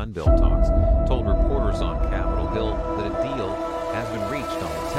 [0.00, 0.68] gun bill talks,
[1.06, 3.52] told reporters on Capitol Hill that a deal
[3.92, 4.89] has been reached on the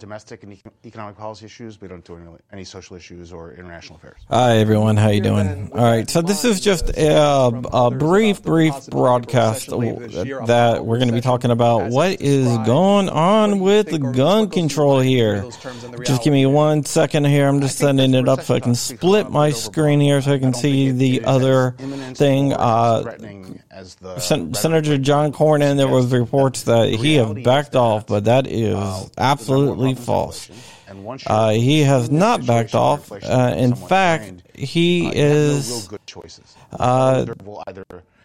[0.00, 1.80] domestic and economic policy issues.
[1.80, 4.16] We don't do any, any social issues or international affairs.
[4.28, 5.70] Hi everyone, how you doing?
[5.72, 11.14] All right, so this is just a, a brief, brief broadcast that we're going to
[11.14, 15.44] be talking about what is going on with the gun control here.
[16.04, 17.46] Just give me one second here.
[17.46, 20.54] I'm just setting it up so I can split my screen here so I can
[20.54, 21.72] see the other
[22.14, 22.54] thing.
[22.54, 27.76] Uh, threatening as the Sen- Senator John Cornyn, there was reports that he have backed
[27.76, 28.76] off, but that is
[29.16, 30.50] absolutely false.
[31.26, 33.12] Uh, he has not backed off.
[33.12, 35.88] Uh, in fact, he is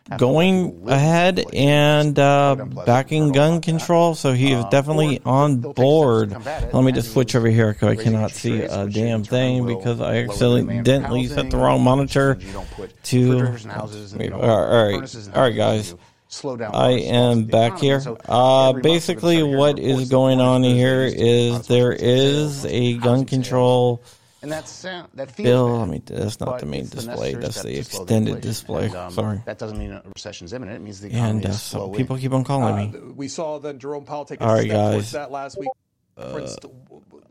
[0.09, 0.31] good choices.
[0.31, 4.15] uh, Will either have to going ahead and uh, backing gun control.
[4.15, 6.31] So he is definitely or on they'll take steps to board.
[6.73, 10.25] Let me just switch over here because I cannot see a damn thing because I
[10.25, 13.31] lower the demand for accidentally set the wrong monitor restrictions you don't put to.
[13.31, 15.95] refrigerators in houses and you don't All right, all right, furnaces in all right, guys.
[16.27, 17.97] slow down I am back here.
[17.97, 23.25] Uh, every month we're basically, what is going on here is there is a gun
[23.25, 24.01] control
[24.45, 25.67] And that sound, that feels bill.
[25.69, 26.01] bad, Let me.
[26.05, 27.33] That's not the main it's the display.
[27.33, 28.85] That's the extended display.
[28.85, 29.41] And, um, Sorry.
[29.45, 30.77] That doesn't mean a recession's imminent.
[30.77, 31.95] It means the economy And uh, is so slowing.
[31.95, 32.95] people keep on calling me.
[32.95, 35.11] Uh, we saw then Jerome Powell take a All right, step towards guys.
[35.13, 35.69] that last week.
[36.17, 36.65] Instance,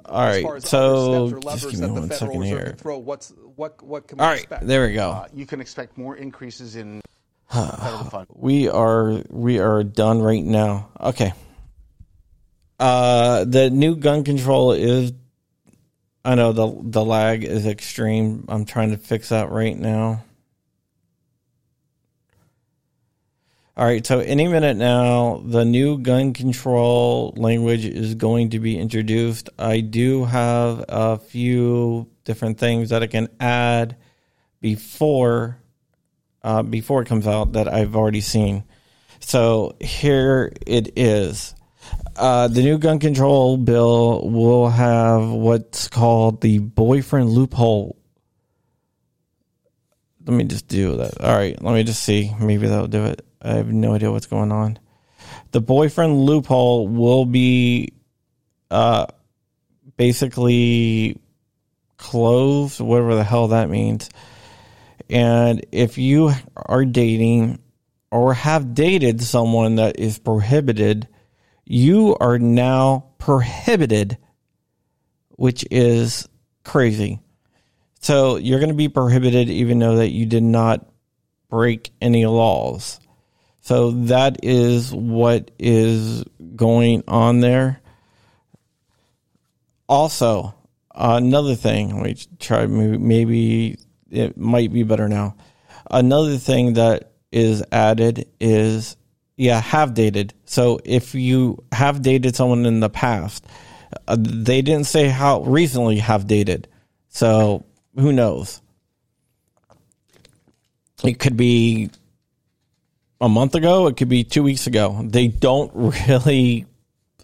[0.07, 2.43] all right, as far as so other steps or just give me that one second
[2.43, 2.75] here.
[2.77, 4.67] throw, what's what what can we All right, expect?
[4.67, 5.11] there we go.
[5.13, 7.01] Uh, you can expect more increases in
[7.51, 8.31] federal funds.
[8.35, 10.91] we are we are done right now.
[11.01, 11.33] Okay.
[12.79, 15.13] Uh the new gun control is
[16.25, 18.45] I know the the lag is extreme.
[18.49, 20.25] I'm trying to fix that right now.
[23.77, 28.79] All right, so any minute now, the new gun control language is going to be
[28.79, 29.51] introduced.
[29.59, 33.97] I do have a few different things that I can add
[34.61, 35.59] before
[36.45, 38.63] uh, before it comes out that I've already seen.
[39.19, 41.55] So here it is.
[42.17, 47.97] Uh, the new gun control bill will have what's called the boyfriend loophole.
[50.25, 51.21] Let me just do that.
[51.21, 52.33] All right, let me just see.
[52.41, 53.25] Maybe that'll do it.
[53.43, 54.79] I have no idea what's going on.
[55.51, 57.93] The boyfriend loophole will be
[58.71, 59.07] uh,
[59.97, 61.21] basically
[61.97, 64.09] closed, whatever the hell that means.
[65.11, 67.59] And if you are dating
[68.11, 71.09] or have dated someone that is prohibited,
[71.65, 74.19] you are now prohibited,
[75.31, 76.29] which is
[76.65, 77.21] crazy.
[78.01, 80.87] So you're going to be prohibited even though that you did not
[81.49, 83.01] break any laws.
[83.61, 87.81] So that is what is going on there.
[89.89, 90.55] Also,
[90.95, 93.79] another thing, me try maybe
[94.11, 95.37] it might be better now.
[95.91, 98.97] Another thing that is added is
[99.37, 100.35] yeah, have dated.
[100.45, 103.47] So if you have dated someone in the past,
[104.07, 106.69] uh, they didn't say how recently have dated.
[107.09, 107.65] So
[107.97, 108.61] who knows?
[111.03, 111.91] It could be
[113.21, 115.01] a month ago, it could be 2 weeks ago.
[115.05, 115.71] They don't
[116.09, 116.67] really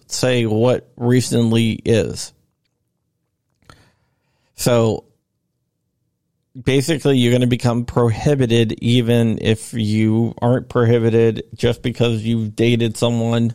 [0.06, 2.32] say what recently is.
[4.54, 5.04] So
[6.60, 12.96] basically you're going to become prohibited even if you aren't prohibited just because you've dated
[12.96, 13.54] someone.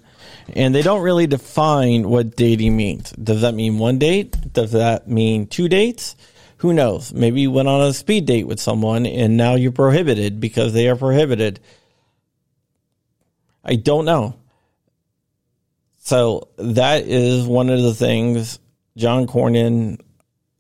[0.54, 3.12] And they don't really define what dating means.
[3.12, 4.54] Does that mean one date?
[4.54, 6.16] Does that mean two dates?
[6.58, 7.14] Who knows?
[7.14, 10.88] Maybe you went on a speed date with someone and now you're prohibited because they
[10.88, 11.60] are prohibited.
[13.64, 14.36] I don't know.
[16.00, 18.60] So that is one of the things
[18.98, 20.00] john cornyn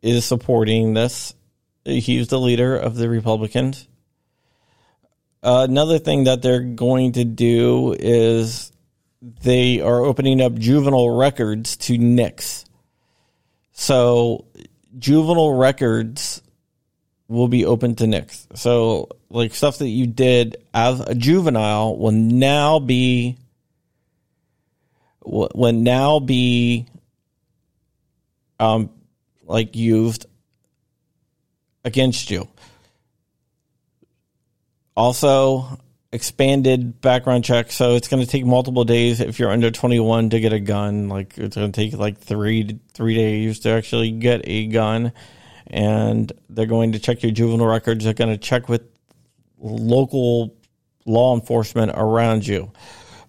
[0.01, 1.33] is supporting this
[1.85, 3.87] he's the leader of the Republicans.
[5.43, 8.71] Another thing that they're going to do is
[9.21, 12.65] they are opening up juvenile records to NICS.
[13.71, 14.45] So
[14.97, 16.41] juvenile records
[17.27, 18.47] will be open to NICS.
[18.55, 23.37] So like stuff that you did as a juvenile will now be
[25.23, 26.85] w- would now be
[28.59, 28.89] um
[29.43, 30.25] like used
[31.85, 32.49] against you.
[34.97, 35.79] Also,
[36.11, 40.39] expanded background check, so it's going to take multiple days if you're under 21 to
[40.39, 41.09] get a gun.
[41.09, 45.11] Like it's going to take like three three days to actually get a gun,
[45.67, 48.05] and they're going to check your juvenile records.
[48.05, 48.83] They're going to check with
[49.59, 50.55] local
[51.05, 52.71] law enforcement around you.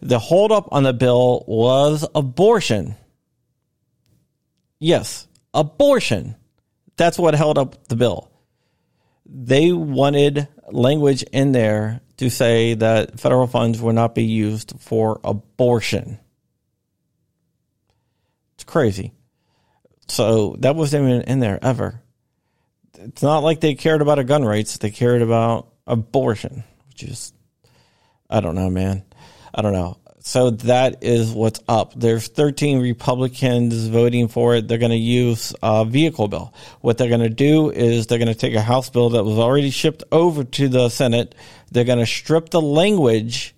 [0.01, 2.95] The holdup on the bill was abortion.
[4.79, 6.37] Yes, abortion.
[6.97, 8.31] That's what held up the bill.
[9.29, 15.21] They wanted language in there to say that federal funds will not be used for
[15.25, 16.19] abortion.
[18.55, 19.13] It's crazy.
[20.09, 22.03] So that wasn't even in there ever.
[22.99, 27.33] It's not like they cared about gun rights, they cared about abortion, which is
[28.29, 29.05] I don't know, man.
[29.55, 29.99] I don't know.
[30.27, 31.95] So that is what's up.
[31.95, 34.67] There's 13 Republicans voting for it.
[34.67, 36.53] They're going to use a vehicle bill.
[36.81, 39.39] What they're going to do is they're going to take a House bill that was
[39.39, 41.37] already shipped over to the Senate.
[41.71, 43.55] They're going to strip the language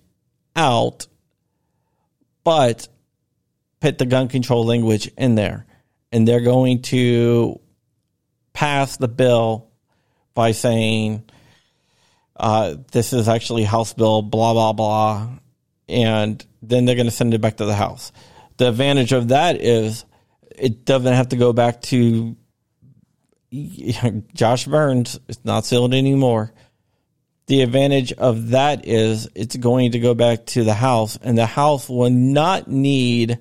[0.55, 1.07] out,
[2.43, 2.87] but
[3.79, 5.65] put the gun control language in there.
[6.11, 7.59] And they're going to
[8.53, 9.71] pass the bill
[10.35, 11.23] by saying,
[12.35, 15.29] uh, this is actually House bill, blah, blah, blah.
[15.89, 18.11] And then they're going to send it back to the House.
[18.57, 20.05] The advantage of that is
[20.55, 22.35] it doesn't have to go back to
[24.33, 25.19] Josh Burns.
[25.27, 26.53] It's not sealed anymore.
[27.47, 31.47] The advantage of that is it's going to go back to the House, and the
[31.47, 33.39] House will not need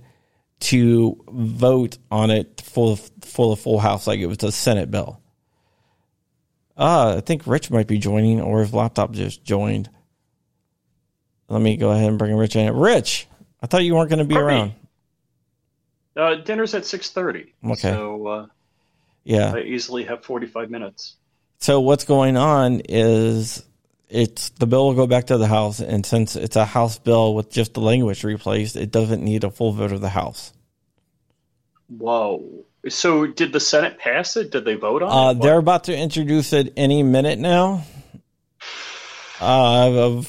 [0.60, 5.20] to vote on it for for the full House like it was a Senate bill.
[6.74, 9.90] Uh, I think Rich might be joining, or his laptop just joined.
[11.48, 12.72] Let me go ahead and bring Rich in.
[12.74, 13.26] Rich,
[13.62, 14.72] I thought you weren't going to be around.
[16.16, 17.54] Uh, dinner's at six thirty.
[17.64, 17.92] Okay.
[17.92, 18.46] So uh,
[19.24, 19.54] Yeah.
[19.54, 21.14] I easily have forty five minutes.
[21.60, 23.64] So what's going on is
[24.08, 27.34] it's the bill will go back to the House, and since it's a House bill
[27.34, 30.52] with just the language replaced, it doesn't need a full vote of the House.
[31.88, 32.64] Whoa.
[32.88, 34.50] So did the Senate pass it?
[34.50, 35.42] Did they vote on Uh, it?
[35.42, 37.84] they're about to introduce it any minute now.
[39.40, 40.22] Uh,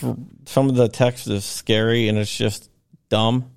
[0.45, 2.69] some of the text is scary and it's just
[3.09, 3.51] dumb.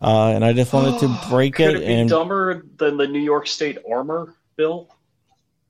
[0.00, 3.06] Uh, and I just wanted to break Could it, it be and dumber than the
[3.06, 4.90] New York State armor bill?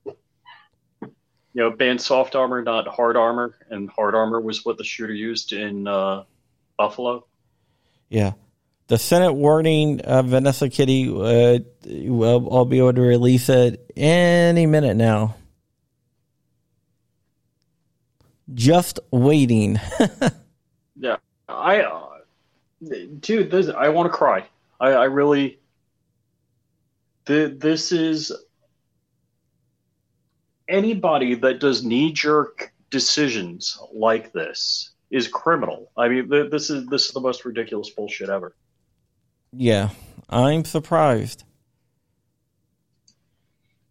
[0.05, 5.13] You know, ban soft armor, not hard armor, and hard armor was what the shooter
[5.13, 6.23] used in uh,
[6.77, 7.25] Buffalo.
[8.09, 8.33] Yeah.
[8.87, 11.59] The Senate warning uh, Vanessa Kitty uh,
[12.29, 15.35] I'll be able to release it any minute now.
[18.53, 19.79] Just waiting.
[20.97, 21.17] Yeah,
[21.49, 22.19] I, uh,
[23.19, 24.45] dude, this I want to cry.
[24.79, 25.59] I, I really.
[27.25, 28.31] The, this is
[30.69, 35.91] anybody that does knee jerk decisions like this is criminal.
[35.97, 38.55] I mean, th- this is this is the most ridiculous bullshit ever.
[39.51, 39.89] yeah,
[40.29, 41.43] I'm surprised.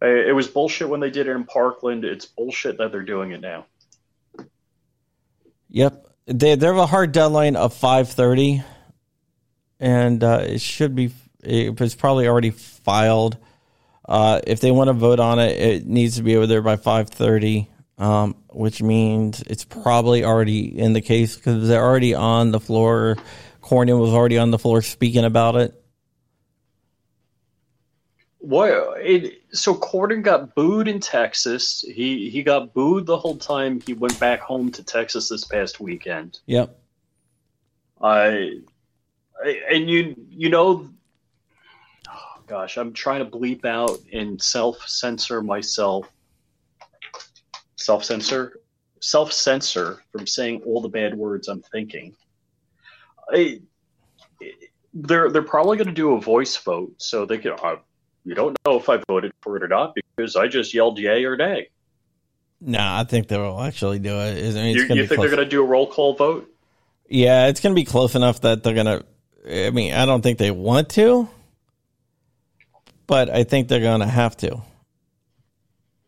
[0.01, 2.03] It was bullshit when they did it in Parkland.
[2.03, 3.65] It's bullshit that they're doing it now.
[5.75, 8.63] Yep, they they have a hard deadline of five thirty,
[9.77, 11.11] and uh, it should be.
[11.43, 13.37] It was probably already filed.
[14.07, 16.77] Uh, if they want to vote on it, it needs to be over there by
[16.77, 22.51] five thirty, um, which means it's probably already in the case because they're already on
[22.51, 23.17] the floor.
[23.61, 25.83] Cornyn was already on the floor speaking about it.
[28.37, 28.69] What?
[29.01, 31.81] It, so Cornyn got booed in Texas.
[31.81, 35.79] He he got booed the whole time he went back home to Texas this past
[35.79, 36.39] weekend.
[36.45, 36.77] Yep.
[38.01, 38.59] I,
[39.43, 40.89] I and you you know,
[42.09, 46.11] oh gosh, I'm trying to bleep out and self censor myself.
[47.77, 48.61] Self censor,
[48.99, 52.15] self censor from saying all the bad words I'm thinking.
[53.31, 53.61] I,
[54.93, 57.53] they're they're probably going to do a voice vote, so they can.
[57.61, 57.75] Uh,
[58.25, 61.23] you don't know if I voted for it or not because I just yelled yay
[61.25, 61.69] or nay.
[62.61, 64.31] No, I think they'll actually do it.
[64.31, 65.27] I mean, it's You, gonna you be think close.
[65.29, 66.49] they're going to do a roll call vote?
[67.07, 69.05] Yeah, it's going to be close enough that they're going to.
[69.67, 71.29] I mean, I don't think they want to,
[73.05, 74.61] but I think they're going to have to.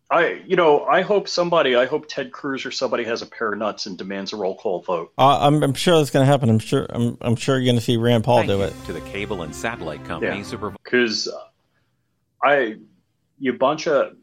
[0.10, 3.52] I, you know, I hope somebody, I hope Ted Cruz or somebody has a pair
[3.52, 5.12] of nuts and demands a roll call vote.
[5.18, 6.50] Uh, I'm, I'm sure that's going to happen.
[6.50, 6.88] I'm sure.
[6.90, 8.74] I'm, I'm sure you're going to see Rand Paul Thank do it.
[8.86, 11.28] to the cable and satellite companies who provide because
[12.44, 12.76] I,
[13.40, 14.16] you bunch of,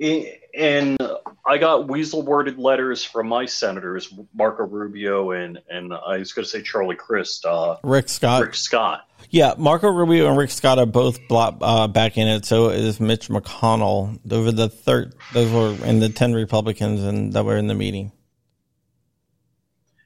[0.00, 0.98] and
[1.44, 6.44] I got weasel worded letters from my senators, Marco Rubio and and I was going
[6.44, 8.42] to say Charlie Crist, uh, Rick Scott.
[8.42, 9.06] Rick Scott.
[9.28, 12.46] Yeah, Marco Rubio and Rick Scott are both block, uh, back in it.
[12.46, 14.18] So is Mitch McConnell.
[14.24, 15.14] Those were the third.
[15.34, 18.12] Those were in the ten Republicans and that were in the meeting.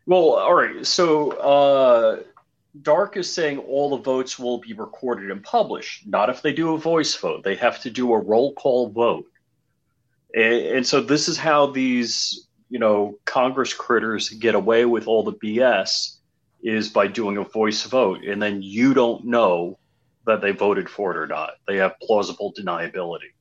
[0.07, 0.85] Well, all right.
[0.85, 2.23] So uh,
[2.83, 6.07] Dark is saying all the votes will be recorded and published.
[6.07, 7.45] Not if they do a voice vote.
[7.45, 9.27] They have to do a roll call vote.
[10.35, 15.23] And, and so this is how these, you know, Congress critters get away with all
[15.23, 16.17] the BS
[16.65, 19.79] is by doing a voice vote, and then you don't know
[20.27, 21.51] that they voted for it or not.
[21.69, 23.33] They have plausible deniability.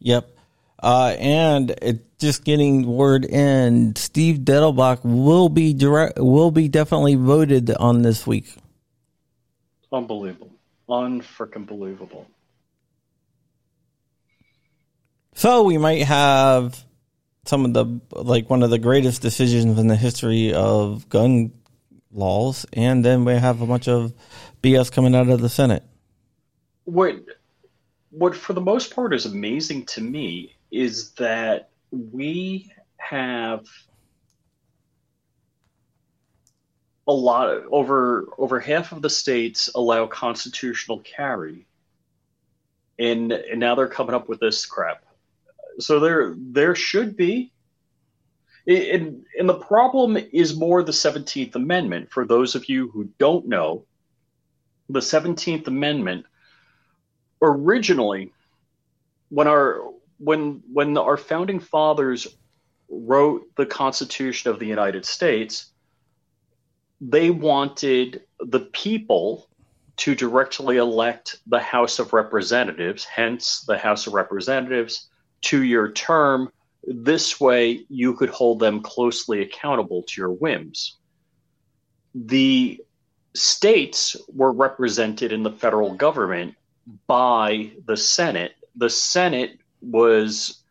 [0.00, 0.39] Yep.
[0.82, 7.16] Uh, and it just getting word in, Steve Dettelbach will be direct, will be definitely
[7.16, 8.54] voted on this week.
[9.92, 10.50] Unbelievable.
[10.88, 12.26] Unfreaking believable.
[15.34, 16.84] So we might have
[17.44, 21.52] some of the like one of the greatest decisions in the history of gun
[22.12, 24.12] laws, and then we have a bunch of
[24.62, 25.82] BS coming out of the Senate.
[26.84, 27.16] What
[28.10, 33.66] what for the most part is amazing to me is that we have
[37.08, 41.66] a lot of over over half of the states allow constitutional carry.
[42.98, 45.04] And and now they're coming up with this crap.
[45.78, 47.52] So there there should be.
[48.66, 52.12] And, and the problem is more the 17th amendment.
[52.12, 53.84] For those of you who don't know
[54.88, 56.26] the 17th amendment
[57.40, 58.32] originally
[59.30, 59.82] when our
[60.20, 62.26] when when our founding fathers
[62.88, 65.72] wrote the constitution of the united states
[67.00, 69.48] they wanted the people
[69.96, 75.10] to directly elect the house of representatives hence the house of representatives
[75.40, 76.50] two year term.
[76.84, 80.96] This way, you could hold them closely accountable to your whims.
[82.14, 82.80] The
[83.34, 86.54] states were represented in the federal government
[87.06, 88.52] by the Senate.
[88.76, 90.62] The Senate was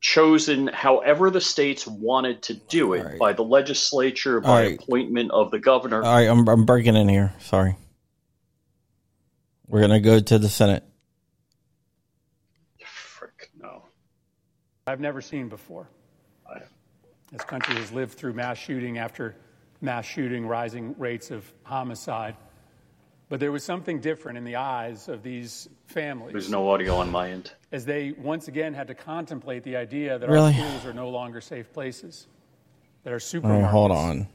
[0.00, 3.18] chosen however the states wanted to do it right.
[3.18, 4.78] by the legislature, by right.
[4.78, 6.02] appointment of the governor.
[6.02, 7.32] All right, I'm, I'm breaking in here.
[7.40, 7.76] Sorry.
[9.66, 10.84] We're going to go to the Senate.
[12.84, 13.82] Frick, no.
[14.86, 15.88] I've never seen before.
[16.46, 16.60] I-
[17.32, 19.36] This country has lived through mass shooting after
[19.80, 22.36] mass shooting, rising rates of homicide.
[23.34, 27.10] But there was something different in the eyes of these families There's no audio on
[27.10, 27.50] my end.
[27.72, 30.52] as they once again had to contemplate the idea that Really?
[30.54, 32.28] our schools are no longer safe places,
[33.02, 34.28] that our All supermarkets right, hold on.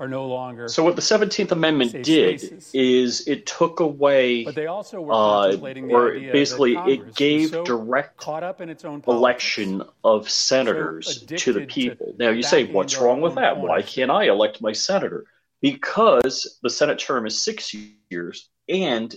[0.00, 0.66] are no longer.
[0.68, 2.70] So what the Seventeenth Amendment Safe did spaces.
[2.72, 6.72] is it took away, but they also were contemplating uh, contemplating the or idea basically
[6.72, 9.18] that Congress it was gave so direct caught up in its own politics.
[9.58, 12.14] election of senators to the addicted to people.
[12.18, 13.58] Now you say, backing what's into our wrong with own that?
[13.58, 13.94] Why corners.
[13.94, 15.26] can't I elect my senator?
[15.62, 17.74] Because the Senate term is six
[18.10, 19.14] years, and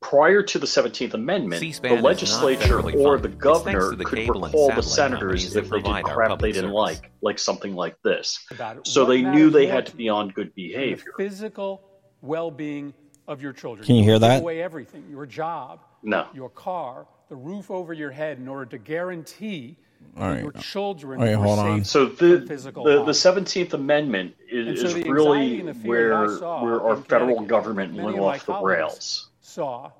[0.00, 3.32] prior to the Seventeenth Amendment, C-SPAN the legislature federally or funded.
[3.32, 6.74] the governor the could cable recall the senators if they did crap they didn't service.
[6.74, 8.38] like, like something like this.
[8.84, 11.12] So they knew they had to to be on good the behavior.
[11.16, 11.82] physical
[12.22, 12.94] well-being
[13.28, 13.86] of your children.
[13.86, 14.40] Can you hear that?
[14.40, 16.26] away everything, your job, No.
[16.34, 19.76] your car, the roof over your head, in order to guarantee
[20.16, 20.42] All that right.
[20.42, 21.84] your children All right, hold on.
[21.84, 25.74] So the physical the, the Seventeenth Amendment And is, so is the really and the
[25.74, 29.30] fear where saw where our federal government many went of off the rails.
[29.40, 29.90] saw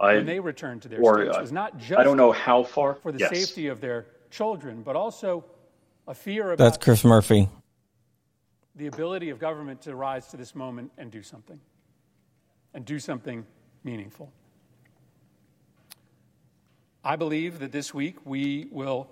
[0.00, 2.32] I when they returned to their or states uh, was not just I don't know
[2.32, 3.30] how far for the yes.
[3.30, 5.44] safety of their children, but also
[6.06, 7.48] a fear about That's Chris Murphy.
[8.74, 11.60] the ability of government to rise to this moment and do something,
[12.74, 13.46] and do something
[13.84, 14.32] meaningful.
[17.04, 19.08] I believe that this week we will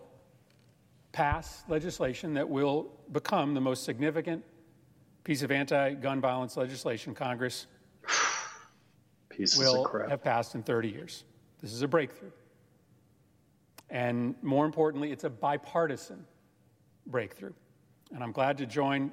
[1.13, 4.43] pass legislation that will become the most significant
[5.25, 7.67] piece of anti gun violence legislation Congress
[9.29, 11.25] pieces will have passed in 30 years.
[11.61, 12.31] This is a breakthrough.
[13.91, 16.25] And more importantly, it's a bipartisan
[17.07, 17.53] breakthrough.
[18.13, 19.13] And I'm glad to join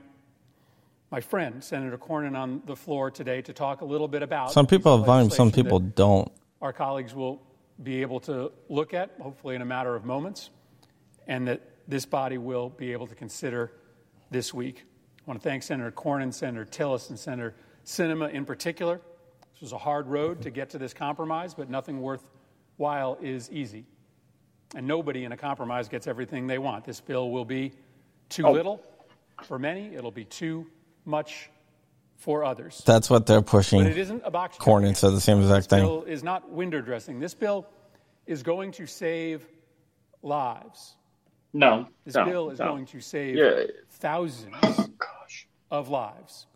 [1.11, 4.67] my friend, Senator Cornyn, on the floor today to talk a little bit about Some
[4.67, 6.31] people have volume, some people don't.
[6.61, 7.41] our colleagues will
[7.81, 10.49] be able to look at, hopefully in a matter of moments,
[11.27, 13.71] and that this body will be able to consider
[14.29, 14.85] this week.
[15.29, 17.53] I want to thank Senator Cornyn, Senator Tillis, and Senator
[17.85, 18.99] Sinema in particular.
[19.53, 23.85] This was a hard road to get to this compromise, but nothing worthwhile is easy.
[24.73, 26.83] And nobody in a compromise gets everything they want.
[26.83, 27.73] This bill will be
[28.29, 28.51] too Oh.
[28.51, 28.81] little
[29.43, 30.65] for many, it'll be too
[31.05, 31.51] much
[32.17, 32.81] for others.
[32.87, 33.81] That's what they're But it pushing.
[33.85, 34.57] isn't a box.
[34.57, 35.81] Cornyn said the same exact thing.
[35.81, 37.19] This bill is not window dressing.
[37.19, 37.67] This bill
[38.25, 39.47] is going to save
[40.23, 40.95] lives.
[41.53, 42.65] No, This no, bill is no.
[42.65, 43.63] going to save Yeah.
[43.89, 45.08] thousands Gosh.
[45.71, 46.47] Of lives.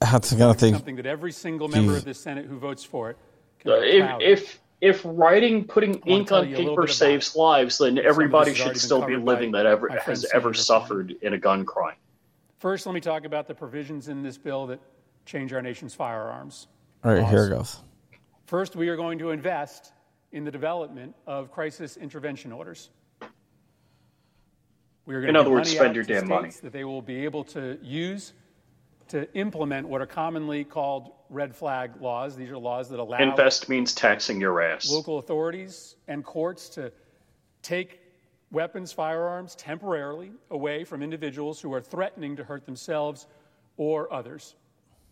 [0.00, 0.74] That's gonna take.
[0.74, 1.98] Something that every single member Jeez.
[1.98, 3.16] of the Senate who votes for it
[3.60, 7.78] can Uh, If if if writing, putting ink on you a little paper saves lives,
[7.78, 11.34] then everybody should still be living that ever my friend has ever Senator suffered in
[11.34, 11.94] a gun crime.
[12.58, 14.80] First, let me talk about the provisions in this bill that
[15.24, 16.66] change our nation's firearms.
[17.04, 17.80] All right, here it goes.
[18.46, 19.92] First, we are going to invest
[20.32, 22.90] in the development of crisis intervention orders.
[25.06, 26.50] We are going In to other words, spend your damn money.
[26.62, 28.32] That they will be able to use
[29.12, 32.34] to implement what are commonly called red flag laws.
[32.34, 34.90] These are laws that allow Invest means taxing your ass.
[34.90, 36.90] local authorities and courts to
[37.60, 38.00] take
[38.50, 43.26] weapons, firearms temporarily away from individuals who are threatening to hurt themselves
[43.76, 44.54] or others.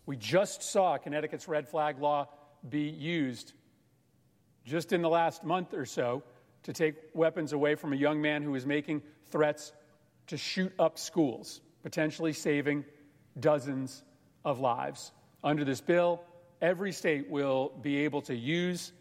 [0.07, 2.27] We just saw Connecticut's red flag law
[2.67, 3.53] be used
[4.65, 6.23] just in the last month or so
[6.63, 9.71] to take weapons away from a young man who was making threats
[10.25, 12.83] to shoot up schools, potentially saving
[13.39, 14.03] dozens
[14.45, 15.11] of lives.
[15.43, 16.21] Under this bill,
[16.61, 18.91] every state will be able to use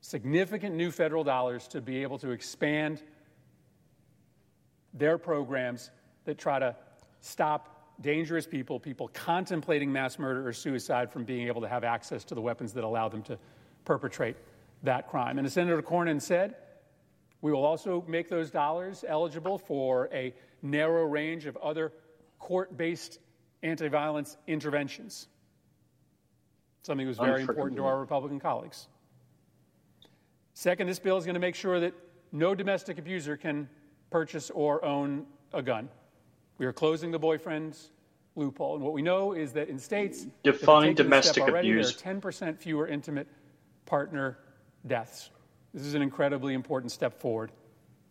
[0.00, 3.02] significant new federal dollars to be able to expand
[4.94, 5.90] their programs
[6.24, 6.74] that try to
[7.20, 12.24] stop dangerous people, people contemplating mass murder or suicide, from being able to have access
[12.24, 13.38] to the weapons that allow them to
[13.84, 14.36] perpetrate
[14.82, 15.38] that crime.
[15.38, 16.56] And as Senator Cornyn said,
[17.42, 21.92] we will also make those dollars eligible for a narrow range of other
[22.40, 23.20] court based
[23.62, 25.28] anti violence interventions.
[26.82, 28.88] Something that was very important to our Republican colleagues.
[30.54, 31.94] Second, this bill is going to make sure that
[32.32, 33.68] no domestic abuser can
[34.10, 35.88] purchase or own a gun.
[36.58, 37.92] We are closing the boyfriend's
[38.34, 38.76] loophole.
[38.76, 41.96] And what we know is that in states Define domestic already, abuse.
[41.96, 43.28] There are 10% fewer intimate
[43.86, 44.38] partner
[44.86, 45.30] deaths.
[45.74, 47.52] This is an incredibly important step forward.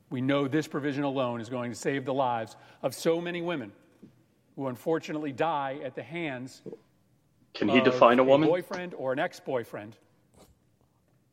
[0.09, 3.71] We know this provision alone is going to save the lives of so many women
[4.60, 6.63] who unfortunately die at the hands
[7.54, 8.50] Can he of define a woman?
[8.50, 9.95] boyfriend or an ex-boyfriend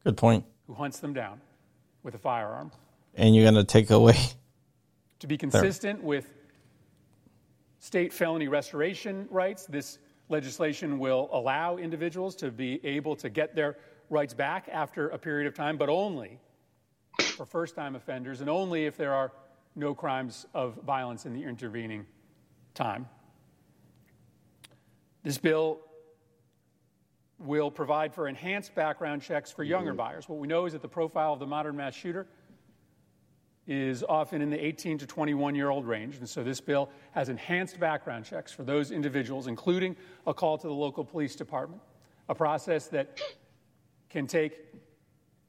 [0.05, 0.45] Good point.
[0.69, 1.41] who hunts them down
[2.05, 2.71] with a firearm.
[3.17, 4.17] And you're gonna take away.
[5.21, 6.35] To be consistent with
[7.81, 13.79] state felony restoration rights, this legislation will allow individuals to be able to get their
[14.11, 16.39] rights back after a period of time, but only
[17.19, 19.33] for first time offenders and only if there are
[19.75, 22.05] no crimes of violence in the intervening
[22.75, 23.09] time.
[25.27, 25.81] This bill
[27.41, 29.97] will provide for enhanced background checks for younger mm-hmm.
[29.97, 30.29] buyers.
[30.29, 32.29] What we know is that the profile of the modern mass shooter
[33.67, 36.19] is often in the 18 to 21 year old range.
[36.19, 39.97] And so this bill has enhanced background checks for those individuals, including
[40.29, 41.83] a call to the local police department,
[42.29, 43.21] a process that
[44.09, 44.61] can take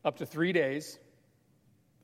[0.04, 0.98] up to three days,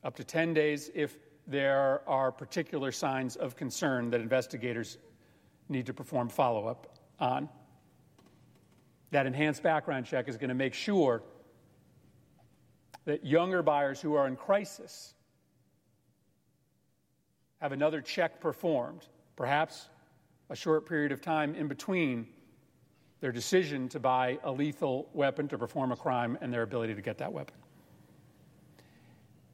[0.04, 1.16] up to 10 days if
[1.48, 4.96] there are particular signs of concern that investigators
[5.68, 7.48] need to perform follow up on.
[9.10, 11.22] That enhanced background check is going to make sure
[13.04, 15.14] that younger buyers who are in crisis
[17.60, 19.88] have another check performed, perhaps
[20.50, 22.26] a short period of time in between
[23.20, 27.00] their decision to buy a lethal weapon to perform a crime and their ability to
[27.00, 27.56] get that weapon.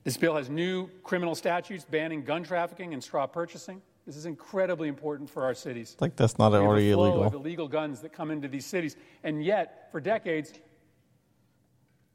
[0.02, 3.82] This bill has new criminal statutes banning gun trafficking and straw purchasing.
[4.10, 5.96] This is incredibly important for our cities.
[6.00, 7.24] Like that's not We have a already flow illegal.
[7.28, 10.52] of illegal guns that come into these cities, and yet, for decades,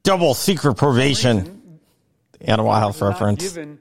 [0.03, 1.79] Double secret probation.
[2.41, 3.41] Animal Health reference.
[3.41, 3.79] given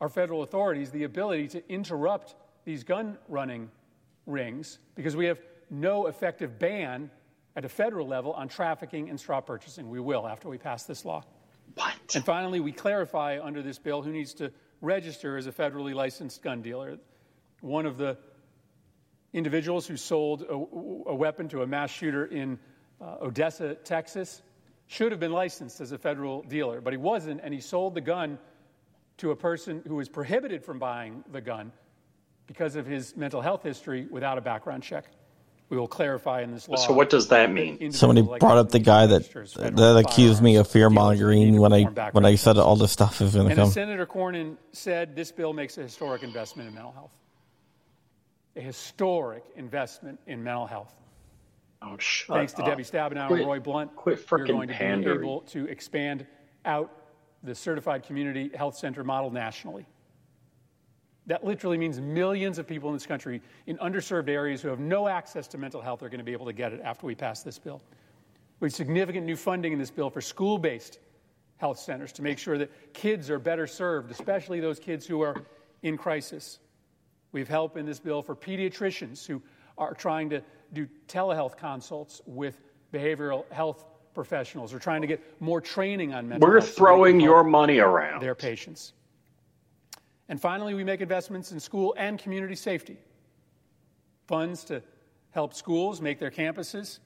[0.00, 3.70] our federal authorities the ability to interrupt these gun running
[4.24, 5.38] rings because we have
[5.68, 7.10] no effective ban
[7.54, 9.90] at a federal level on trafficking and straw purchasing.
[9.90, 11.22] We will after we pass this law.
[11.74, 11.94] What?
[12.14, 16.42] And finally, we clarify under this bill who needs to register as a federally licensed
[16.42, 16.98] gun dealer.
[17.60, 18.18] One of the
[19.32, 22.58] individuals who sold a, a weapon to a mass shooter in
[23.00, 24.42] uh, Odessa, Texas,
[24.86, 28.00] should have been licensed as a federal dealer, but he wasn't, and he sold the
[28.00, 28.38] gun
[29.16, 31.72] to a person who was prohibited from buying the gun
[32.46, 35.06] because of his mental health history without a background check.
[35.70, 36.76] We will clarify in this law.
[36.76, 37.90] So what does that mean?
[37.92, 40.90] Somebody like brought up the guy that register as federal that accused me of fear
[40.90, 43.70] mongering when I when I said all this stuff is going to come.
[43.70, 47.12] Senator Cornyn said, this bill makes a historic investment in mental health.
[48.56, 50.94] A historic investment in mental health.
[51.82, 52.68] Oh, shut Thanks to up.
[52.68, 56.26] Debbie Stabenow Quit- and Roy Blunt, quit we're going to be able to expand
[56.64, 56.90] out
[57.42, 59.86] the certified community health center model nationally.
[61.26, 65.08] That literally means millions of people in this country in underserved areas who have no
[65.08, 67.42] access to mental health are going to be able to get it after we pass
[67.42, 67.80] this bill.
[68.60, 70.98] We have significant new funding in this bill for school based
[71.56, 75.42] health centers to make sure that kids are better served, especially those kids who are
[75.82, 76.58] in crisis.
[77.32, 79.40] We have help in this bill for pediatricians who
[79.78, 82.60] are trying to do telehealth consults with
[82.92, 87.20] behavioral health professionals or trying to get more training on mental We're health they throwing
[87.20, 88.20] your money around.
[88.22, 88.92] their patients.
[90.28, 92.96] And finally, we make investments in school and community safety.
[94.26, 94.82] Funds to
[95.32, 97.00] help schools make their campuses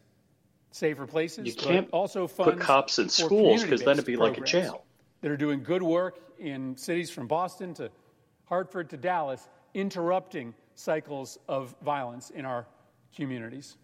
[0.70, 1.46] safer places.
[1.46, 4.84] You can't also put cops in schools because then it'd be like a jail.
[5.20, 7.90] That are doing good work in cities from Boston to
[8.44, 12.66] Hartford to Dallas, interrupting cycles of violence in our
[13.16, 13.76] communities.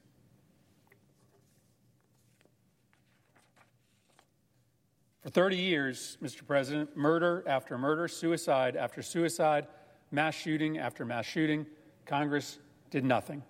[5.25, 6.47] For 30 years, Mr.
[6.47, 9.67] President, murder after murder, suicide after suicide,
[10.11, 11.65] mass shooting after mass shooting,
[12.05, 12.59] Congress
[12.91, 13.43] did nothing.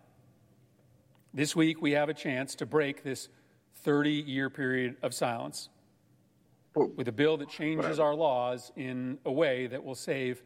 [1.33, 3.29] This week, we have a chance to break this
[3.83, 5.69] 30 year period of silence
[6.77, 10.45] with a bill that changes our laws in a way that will save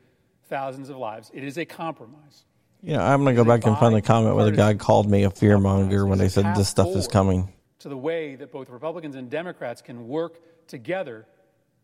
[0.48, 1.30] thousands of lives.
[1.34, 2.46] It is a compromise.
[2.82, 5.30] Yeah, I'm gonna go back and find the comment where the guy called me a
[5.30, 7.52] fearmonger when they said this stuff is coming.
[7.80, 11.26] to the way that both Republicans and Democrats can work together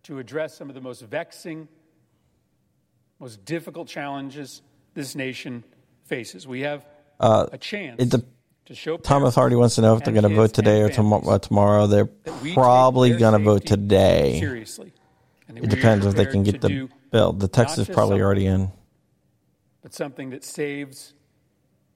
[0.05, 1.69] to address some of the most vexing,
[3.19, 4.63] most difficult challenges
[4.95, 5.65] this nation
[6.05, 6.47] faces.
[6.47, 6.85] We have
[7.21, 8.25] a chance Uh, it
[8.67, 11.29] to show Thomas Hardy wants to know if they're going to vote today or families
[11.29, 11.87] uh, tomorrow.
[11.87, 14.39] They're that we take probably going to vote today.
[14.41, 14.93] Seriously.
[15.49, 17.33] And It depends if they can get the bill.
[17.33, 18.73] The text is probably already in.
[19.83, 21.13] But something that saves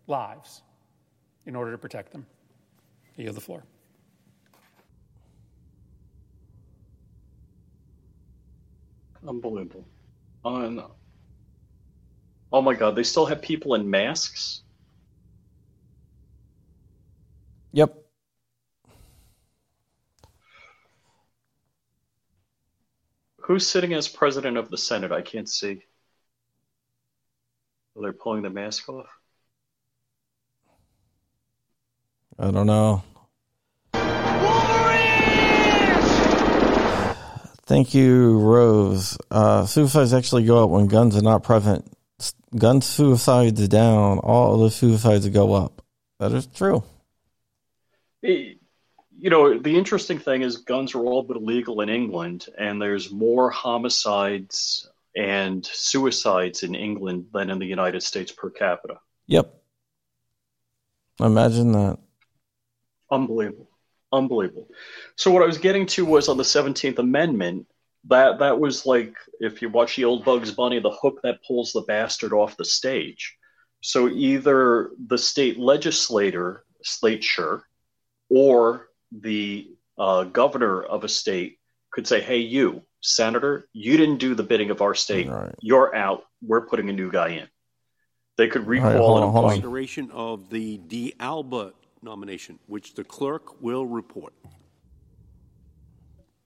[0.07, 0.63] lives
[1.47, 2.27] in order to protect them.
[3.19, 3.65] I yield the floor.
[9.27, 9.87] Unbelievable.
[10.45, 10.83] Un-
[12.53, 14.63] oh my God, they still have people in masks?
[17.73, 17.95] Yep.
[23.43, 25.11] Who's sitting as president of the Senate?
[25.13, 25.83] I can't see.
[27.97, 29.07] Oh, they're pulling the mask off?
[32.39, 33.03] I don't know.
[37.69, 39.19] Thank you, Rose.
[39.31, 41.85] Uh, suicides actually go up when guns are not present.
[42.57, 44.21] Gun suicides down.
[44.21, 45.83] All the suicides go up.
[46.19, 46.83] That is true.
[48.23, 48.57] You
[49.21, 53.51] know, the interesting thing is guns are all but illegal in England, and there's more
[53.51, 58.95] homicides and suicides in England than in the United States per capita.
[59.27, 59.55] Yep.
[61.21, 61.99] Imagine that.
[63.11, 63.68] Unbelievable.
[64.13, 64.69] Unbelievable.
[65.17, 67.67] So what I was getting to was on the 17th Amendment,
[68.05, 71.73] that that was like if you watch the old Bugs Bunny, the hook that pulls
[71.73, 73.37] the bastard off the stage.
[73.81, 77.63] So either the state legislator, slature,
[78.31, 79.69] or the
[79.99, 81.59] uh, governor of a state
[81.91, 85.29] could say, "Hey, you, senator, you didn't do the bidding of our state.
[85.29, 85.55] Right.
[85.61, 86.25] You're out.
[86.41, 87.49] We're putting a new guy in."
[88.37, 90.11] They could recall hold an on, hold on.
[90.13, 94.33] of the D'Alba nomination, which the clerk will report.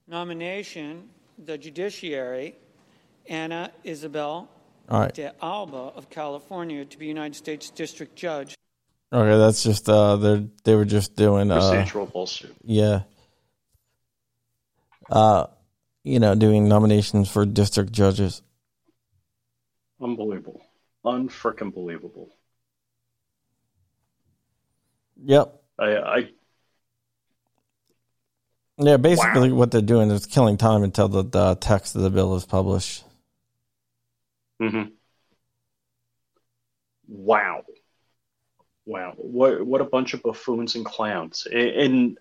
[0.07, 1.09] nomination,
[1.45, 2.55] the judiciary,
[3.27, 4.49] Anna Isabel
[4.89, 5.13] All right.
[5.13, 8.55] de Alba of California to be United States District Judge.
[9.13, 12.51] Okay, that's just uh they they were just doing uh procedural bullshit.
[12.63, 13.03] yeah.
[15.09, 15.45] Uh
[16.03, 18.41] you know, doing nominations for district judges.
[20.01, 20.61] Unbelievable.
[21.05, 22.29] Unfrickin' believable.
[25.25, 25.61] Yep.
[25.79, 26.29] I, I
[28.77, 32.35] Yeah, basically what they're doing is killing time until the, the text of the bill
[32.35, 33.03] is published.
[34.59, 34.83] hmm
[37.07, 37.63] Wow.
[38.85, 39.13] Wow.
[39.17, 41.47] What what a bunch of buffoons and clowns.
[41.51, 42.17] And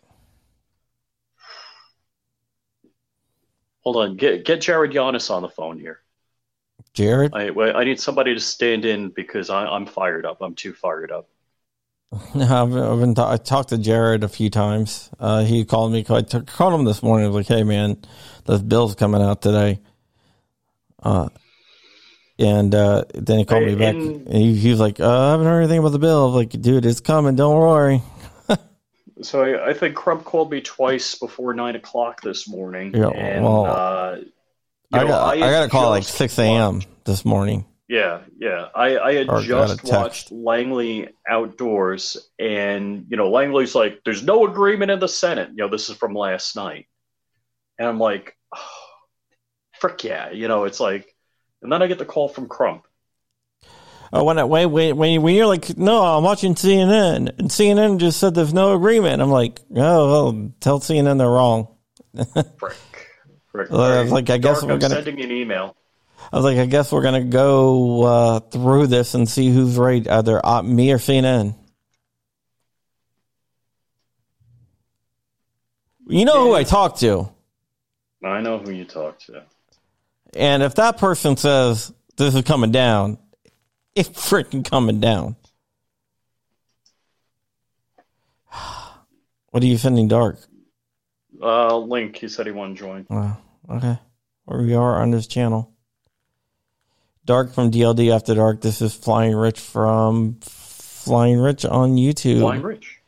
[3.81, 6.01] hold on, get get Jared Giannis on the phone here.
[6.95, 7.33] Jared?
[7.35, 10.41] I I need somebody to stand in because I, I'm fired up.
[10.41, 11.29] I'm too fired up.
[12.35, 15.09] I've, I've been I talked to Jared a few times.
[15.18, 16.05] Uh, he called me.
[16.11, 17.25] I t- called him this morning.
[17.25, 18.03] I was like, "Hey, man,
[18.44, 19.81] the bill's coming out today."
[21.03, 21.29] Uh,
[22.38, 23.94] and uh, then he called me back.
[23.94, 26.27] And- And he, he was like, uh, "I haven't heard anything about the bill." I
[26.27, 27.35] was like, "Dude, it's coming.
[27.37, 28.03] Don't worry."
[29.22, 32.92] So I, I think Crump called me twice before nine o'clock this morning.
[32.92, 34.16] Yeah, and, well, uh,
[34.92, 36.83] I know, got I, had got a call at like six a.m.
[37.05, 37.64] this morning.
[37.92, 38.68] Yeah, yeah.
[38.74, 44.90] I, I had just watched Langley outdoors, and you know, Langley's like, "There's no agreement
[44.90, 46.87] in the Senate." You know, this is from last night,
[47.78, 48.85] and I'm like, oh,
[49.78, 51.14] "Frick yeah!" You know, it's like,
[51.61, 52.87] and then I get the call from Crump.
[54.11, 57.50] Oh, when I, wait, wait, when, you, when you're like, no, I'm watching CNN, and
[57.50, 59.20] CNN just said there's no agreement.
[59.20, 61.68] I'm like, oh, well, tell CNN they're wrong.
[63.50, 63.70] Frick.
[63.70, 65.76] Uh, like, I guess we're I'm gonna- sending you an email.
[66.30, 70.06] I was like, I guess we're gonna go uh, through this and see who's right,
[70.06, 71.54] either uh, me or CNN.
[76.08, 77.30] You know who I talked to,
[78.22, 79.44] I know who you talk to.
[80.35, 83.18] and if that person says this is coming down,
[83.94, 85.37] it's freaking coming down.
[89.50, 90.38] What are you sending, Dark?
[91.42, 93.06] Uh, Link, he said he wanted to join.
[93.11, 93.37] Wow.
[93.68, 93.98] Okay.
[94.46, 95.72] Where we are on this channel.
[97.24, 98.61] Dark from DLD After Dark.
[98.61, 102.40] This is Flying Rich from Flying Rich on YouTube.
[102.40, 102.98] Flying Rich.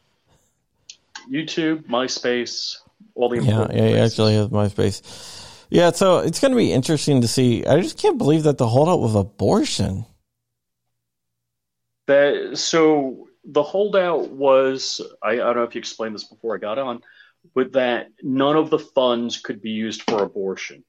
[1.29, 2.77] YouTube, MySpace,
[3.15, 5.67] all the Yeah, important yeah, he actually has MySpace.
[5.71, 7.65] Yeah, so it's going to be interesting to see.
[7.67, 10.07] I just can't believe that the holdout was abortion.
[12.07, 16.59] That so the holdout was I, I don't know if you explained this before I
[16.59, 17.03] got on,
[17.55, 20.85] but that none of the funds could be used for abortion.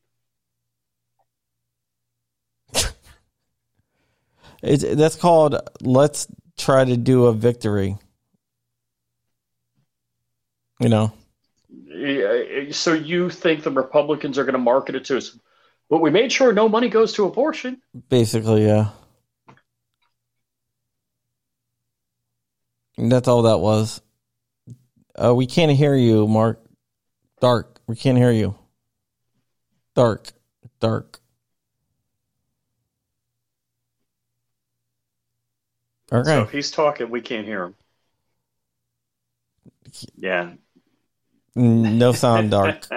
[4.65, 7.97] It's, that's called let's try to do a victory.
[10.79, 11.13] You know,
[12.71, 15.37] So you think the Republicans are going to market it to us?
[15.89, 17.81] But we made sure no money goes to abortion.
[18.09, 18.89] basically, yeah.
[22.97, 24.01] And that's all that was.
[25.15, 26.61] Uh, we can't hear you, Mark.
[27.39, 27.79] Dark.
[27.87, 28.55] We can't hear you.
[29.95, 30.31] Dark.
[30.79, 31.19] Dark.
[36.09, 37.75] So if he's talking, we can't hear him.
[40.15, 40.53] Yeah.
[41.55, 42.85] No sound, dark.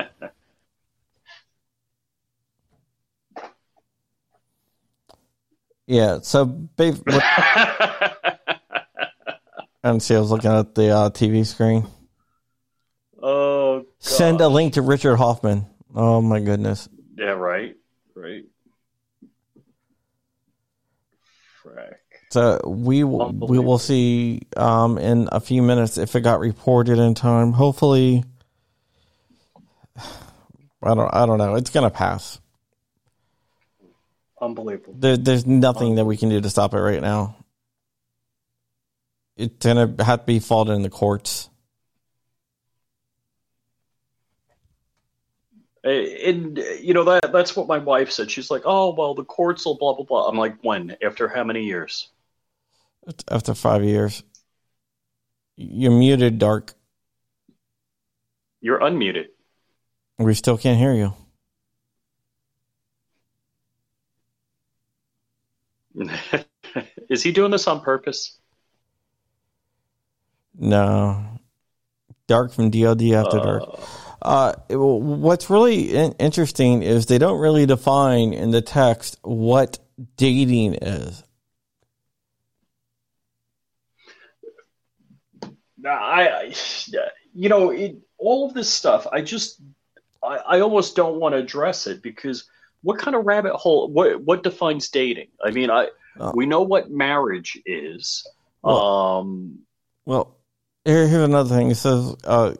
[5.86, 6.18] Yeah.
[6.22, 7.24] So, ba- what-
[9.82, 11.86] and see, I was looking at the uh, TV screen.
[13.22, 15.66] oh, Send a link to Richard Hoffman.
[15.94, 16.88] Oh my goodness.
[17.16, 17.74] yeah, right,
[18.14, 18.44] right.
[22.30, 26.98] So we will, we will see um, in a few minutes if it got reported
[26.98, 27.52] in time.
[27.52, 28.22] Hopefully,
[30.82, 31.54] I don't I don't know.
[31.54, 32.38] It's gonna pass.
[34.40, 34.94] Unbelievable.
[34.96, 37.36] There, there's nothing that we can do to stop it right now.
[39.36, 41.48] It's gonna have to be fought in the courts.
[45.82, 48.30] And you know that that's what my wife said.
[48.30, 50.94] She's like, "Oh, well, the courts will blah blah blah." I'm like, "When?
[51.02, 52.10] After how many years?"
[53.30, 54.22] After five years,
[55.56, 56.74] you're muted, Dark.
[58.60, 59.26] You're unmuted.
[60.18, 61.14] We still can't hear you.
[67.08, 68.38] Is he doing this on purpose?
[70.58, 71.24] No.
[72.26, 73.62] Dark from DLD After Dark.
[74.20, 79.78] Uh, it- what's really in- interesting is they don't really define in the text what
[80.16, 81.22] dating is.
[85.92, 86.54] I,
[87.34, 89.06] you know, it, all of this stuff.
[89.12, 89.60] I just,
[90.22, 92.48] I, I almost don't want to address it because
[92.82, 93.88] what kind of rabbit hole?
[93.90, 95.28] What what defines dating?
[95.44, 95.88] I mean, I
[96.20, 96.32] Oh.
[96.34, 98.26] we know what marriage is.
[98.62, 99.60] Well- um,
[100.04, 100.36] Well,
[100.84, 101.70] here, here's another thing.
[101.70, 102.54] It says, uh,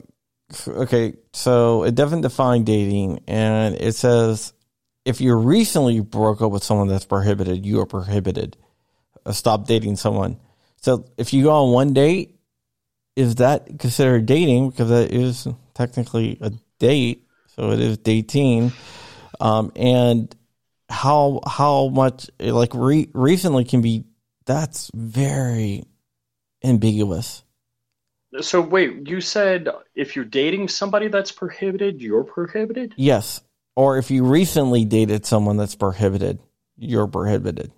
[0.68, 4.52] okay, so it doesn't define dating, and it says
[5.04, 8.56] if you recently broke up with someone that's prohibited, you are prohibited.
[9.26, 10.38] Uh, stop dating someone.
[10.80, 12.37] So if you go on one date,
[13.18, 14.70] is that considered dating?
[14.70, 18.72] Because that is technically a date, so it is dating.
[19.40, 20.34] Um, and
[20.88, 24.04] how how much like re- recently can be
[24.46, 25.82] that's very
[26.62, 27.42] ambiguous.
[28.40, 32.94] so wait, you said if you're dating somebody that's prohibited, you're prohibited.
[32.96, 33.42] Yes.
[33.74, 36.38] Or if you recently dated someone that's prohibited,
[36.76, 37.72] you're prohibited.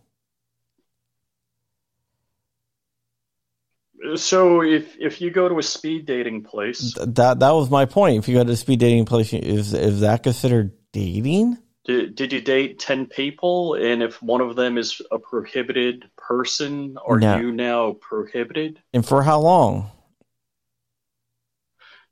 [4.17, 7.85] So if if you go to a speed dating place, Th- That that was my
[7.85, 8.19] point.
[8.19, 11.59] If you go to a speed dating place, is is that considered dating?
[11.85, 16.97] did, did you date ten people, and if one of them is a prohibited person,
[17.07, 17.39] are No.
[17.39, 18.81] you now prohibited?
[18.93, 19.91] And for how long?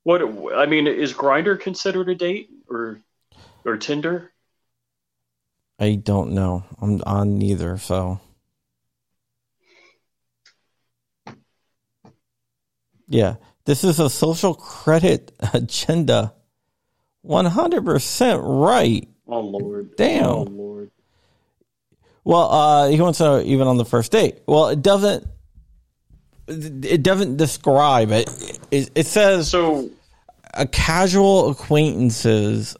[0.04, 0.22] What
[0.54, 3.00] I mean is Grindr considered a date or
[3.64, 4.32] or Tinder?
[5.78, 6.64] I don't know.
[6.80, 8.20] I'm on neither, so
[13.08, 13.36] yeah.
[13.64, 16.34] This is a social credit agenda.
[17.22, 19.06] One hundred percent right.
[19.26, 20.24] Oh Lord, Damn.
[20.26, 20.90] Oh Lord.
[22.24, 24.38] Well, uh, he wants to know even on the first date.
[24.46, 25.26] Well, it doesn't.
[26.46, 28.28] It doesn't describe it.
[28.70, 29.90] It, it says So
[30.54, 32.74] a casual acquaintances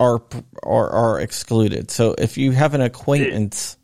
[0.00, 0.22] are
[0.62, 1.90] are are excluded.
[1.90, 3.76] So if you have an acquaintance,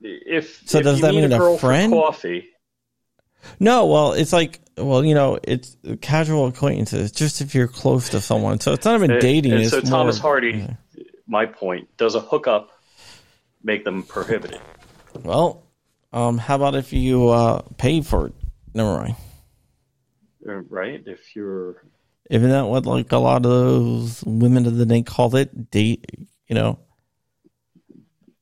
[0.00, 1.92] If So if does that mean a a friend?
[1.92, 2.46] coffee?
[3.58, 7.12] No, well, it's like well, you know, it's casual acquaintances.
[7.12, 9.52] Just if you're close to someone, so it's not even dating.
[9.52, 10.66] And it's so Thomas more- Hardy,
[11.26, 12.70] my point, does a hookup
[13.62, 14.60] make them prohibited?
[15.22, 15.62] Well,
[16.12, 18.34] um, how about if you uh, pay for it?
[18.74, 19.16] Never mind.
[20.48, 21.02] Uh, Right?
[21.06, 21.82] If you're
[22.30, 25.70] Isn't that what like a lot of those women of the day call it?
[25.70, 26.06] Date,
[26.48, 26.78] you know.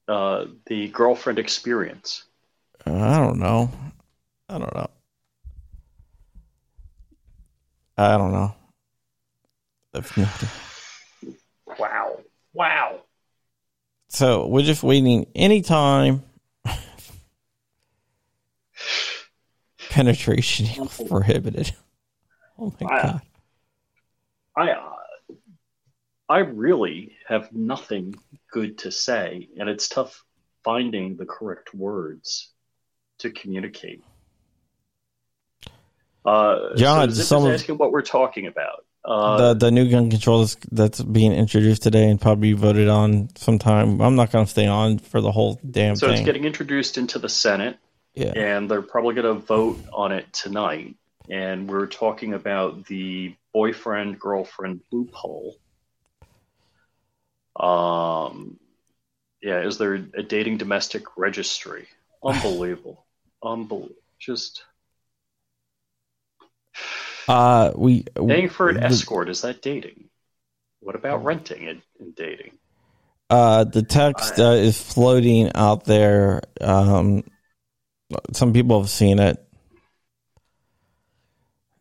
[0.07, 2.25] uh, the girlfriend experience.
[2.87, 3.71] I don't know.
[4.49, 4.91] I don't know.
[7.97, 8.55] I don't know.
[9.95, 11.37] I've no idea.
[11.79, 12.21] Wow.
[12.53, 13.01] Wow.
[14.09, 16.23] So we're just waiting any time
[19.91, 21.73] penetration equals prohibited.
[22.59, 23.23] Oh my I- god.
[24.57, 24.93] I uh,
[26.31, 28.15] I really have nothing
[28.53, 30.25] good to say, and it's tough
[30.65, 32.53] finding the correct words
[33.19, 34.03] to communicate.
[36.25, 38.85] Uh, John, so Zip some is asking what we're talking about.
[39.05, 43.35] Uh, the the new gun control that's, that's being introduced today and probably voted on
[43.37, 44.01] sometime.
[44.01, 46.17] I'm not going to stay on for the whole damn so thing.
[46.17, 47.79] it's getting introduced into the Senate,
[48.15, 48.33] yeah.
[48.37, 50.95] and they're probably going to vote on it tonight.
[51.31, 55.57] And we're talking about the boyfriend girlfriend loophole.
[57.59, 58.59] Um,
[59.43, 61.87] yeah, is there a dating domestic registry?
[62.25, 63.05] Unbelievable,
[63.43, 63.95] unbelievable.
[64.19, 64.65] Just
[67.29, 70.09] Uh, we paying for an the- escort is that dating?
[70.81, 72.53] What about renting it and dating?
[73.31, 76.41] Uh, the text uh, is floating out there.
[76.61, 77.25] Um,
[78.33, 79.37] some people have seen it,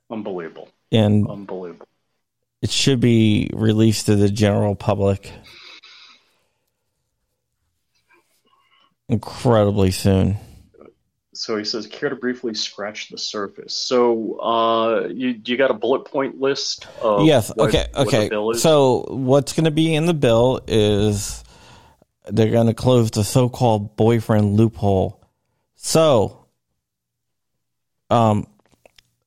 [0.09, 1.87] Unbelievable, and unbelievable.
[2.61, 5.31] it should be released to the general public
[9.09, 10.37] incredibly soon.
[11.37, 13.75] So he says, care to briefly scratch the surface.
[13.75, 17.51] So uh, you you got a bullet point list of yes.
[17.55, 17.87] what- okay.
[17.93, 18.29] what Okay.
[18.29, 18.61] bill is?
[18.61, 21.43] So what's going to be in the bill is
[22.29, 25.23] they're going to close the so-called boyfriend loophole.
[25.75, 26.45] So,
[28.09, 28.47] um,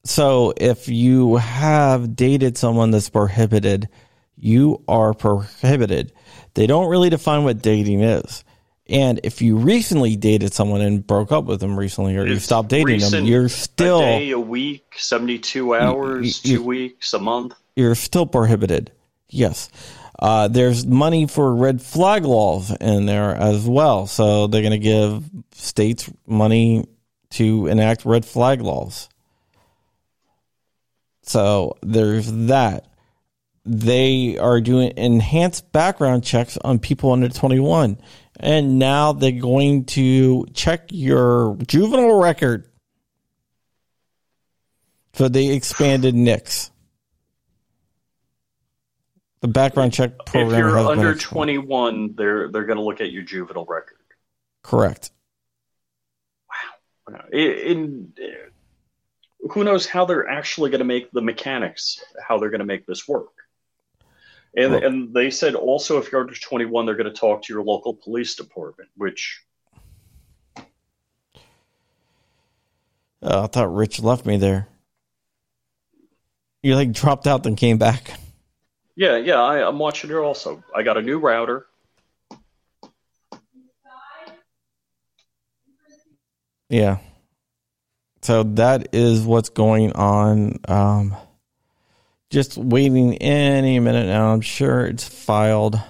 [0.04, 3.88] so if you have dated someone that's prohibited,
[4.36, 6.12] you are prohibited.
[6.54, 8.44] They don't really define what dating is.
[8.90, 12.68] And if you recently dated someone and broke up with them recently, or you stopped
[12.68, 17.54] dating them, you're still a day, a week, seventy-two hours, you- two weeks, a month.
[17.76, 18.90] you're still prohibited.
[19.28, 19.70] Yes.
[20.18, 24.06] Uh, there's money for red flag laws in there as well.
[24.06, 26.84] So they're going to give states money
[27.30, 29.08] to enact red flag laws.
[31.22, 32.86] So there's that.
[33.64, 37.98] They are doing enhanced background checks on people under 21.
[38.42, 42.66] And now they're going to check your juvenile record.
[45.12, 46.70] for the expanded NICS.
[49.42, 53.22] The background check program if you're under twenty-one, they're they're going to look at your
[53.22, 53.96] juvenile record.
[54.62, 55.10] Correct.
[57.32, 58.12] In, in
[59.50, 62.86] who knows how they're actually going to make the mechanics, how they're going to make
[62.86, 63.28] this work.
[64.56, 67.52] And Well- and they said also if you're under 21, they're going to talk to
[67.52, 69.44] your local police department, which
[73.22, 74.66] Uh, I thought Rich left me there.
[76.62, 78.12] You like dropped out then came back.
[78.96, 80.64] yeah yeah I, I'm watching it also.
[80.74, 81.66] I got a new router.
[86.68, 86.98] Yeah.
[88.22, 90.58] So that is what's going on.
[90.68, 91.16] Um,
[92.30, 94.32] just waiting any minute now.
[94.32, 95.80] I'm sure it's filed.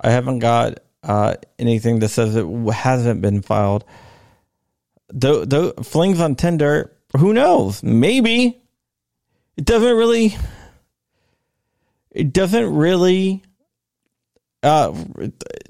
[0.00, 3.84] I haven't got uh, anything that says it hasn't been filed.
[5.08, 7.82] Though, though flings on Tinder, who knows?
[7.82, 8.60] Maybe
[9.56, 10.36] it doesn't really.
[12.10, 13.42] It doesn't really.
[14.62, 14.94] Uh,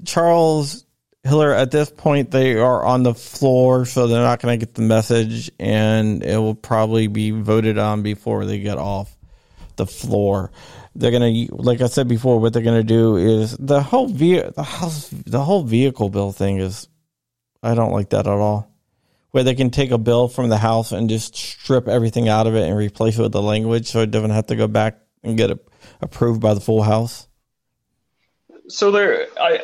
[0.05, 0.85] Charles
[1.23, 4.75] Hiller, at this point, they are on the floor, so they're not going to get
[4.75, 9.15] the message, and it will probably be voted on before they get off
[9.77, 10.51] the floor.
[10.95, 14.07] They're going to, like I said before, what they're going to do is the whole
[14.07, 16.89] ve- the house, the whole vehicle bill thing is,
[17.63, 18.69] I don't like that at all.
[19.31, 22.55] Where they can take a bill from the house and just strip everything out of
[22.55, 25.37] it and replace it with the language, so it doesn't have to go back and
[25.37, 25.57] get
[26.01, 27.27] approved by the full house.
[28.67, 29.62] so there i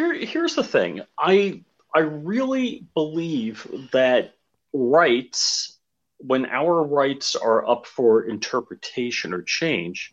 [0.00, 1.62] here here's the thing i
[1.94, 4.34] i really believe that
[4.72, 5.78] rights
[6.18, 10.12] when our rights are up for interpretation or change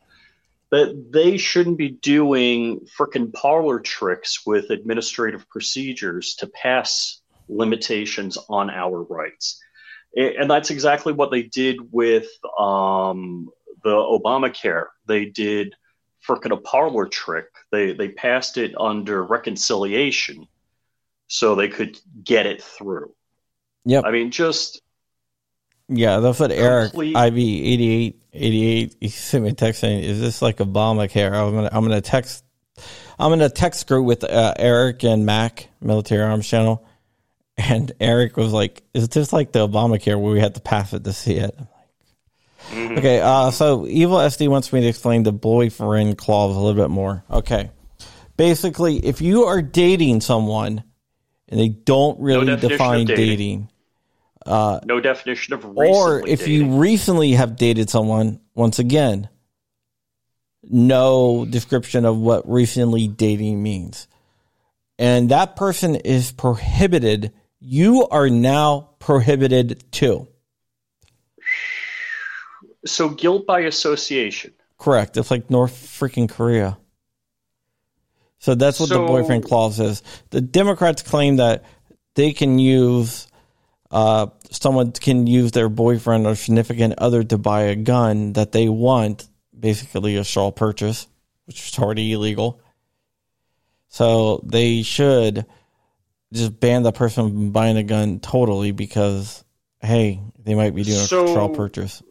[0.72, 8.70] that they shouldn't be doing frickin' parlor tricks with administrative procedures to pass limitations on
[8.70, 9.62] our rights.
[10.16, 12.28] And that's exactly what they did with
[12.60, 13.50] um,
[13.84, 14.88] the Obamacare.
[15.08, 15.74] They did
[16.26, 17.48] frickin' a parlor trick.
[17.72, 20.48] They they passed it under reconciliation
[21.28, 23.14] so they could get it through.
[23.86, 24.04] Yep.
[24.06, 24.82] I mean, just
[25.90, 30.04] Yeah, that's what Eric IV eighty eight eighty eight he sent me a text saying,
[30.04, 32.44] "Is this like Obamacare?" I'm gonna I'm gonna text
[33.20, 36.86] I'm in a text group with uh, Eric and Mac Military Arms Channel,
[37.58, 41.04] and Eric was like, "Is this like the Obamacare where we had to pass it
[41.04, 41.58] to see it?"
[42.74, 46.82] Like, Okay, uh, so Evil SD wants me to explain the boyfriend clause a little
[46.82, 47.24] bit more.
[47.30, 47.72] Okay,
[48.36, 50.84] basically, if you are dating someone
[51.48, 53.26] and they don't really of define dating.
[53.26, 53.70] dating
[54.48, 56.54] no definition of recently or if dating.
[56.54, 59.30] you recently have dated someone, once again,
[60.64, 64.08] no description of what recently dating means.
[65.00, 67.32] And that person is prohibited.
[67.60, 70.28] You are now prohibited too.
[72.92, 74.54] So guilt by association.
[74.78, 75.18] Correct.
[75.18, 76.78] It's like North freaking Korea.
[78.40, 80.04] So that's what the boyfriend clause is.
[80.30, 81.66] The Democrats claim that
[82.14, 83.28] they can use,
[83.90, 88.70] uh, someone can use their boyfriend or significant other to buy a gun that they
[88.70, 89.28] want,
[89.58, 91.08] basically a straw purchase,
[91.46, 92.62] which is already illegal.
[93.90, 95.46] So they should
[96.32, 99.44] just ban the person from buying a gun totally because,
[99.82, 102.04] hey, they might be doing So- a straw purchase.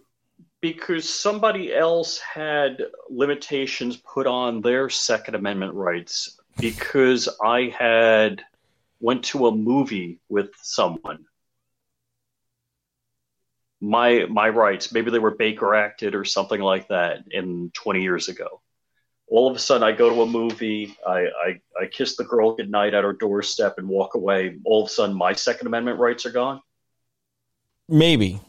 [0.73, 8.43] Because somebody else had limitations put on their second amendment rights because i had
[8.99, 11.25] went to a movie with someone.
[13.81, 18.29] My my rights maybe they were baker acted or something like that in 20 years
[18.29, 18.61] ago.
[19.29, 22.57] All of a sudden i go to a movie i i, I kiss the girl
[22.57, 24.57] goodnight at her doorstep and walk away.
[24.65, 26.61] All of a sudden my second amendment rights are gone.
[27.89, 28.41] Maybe.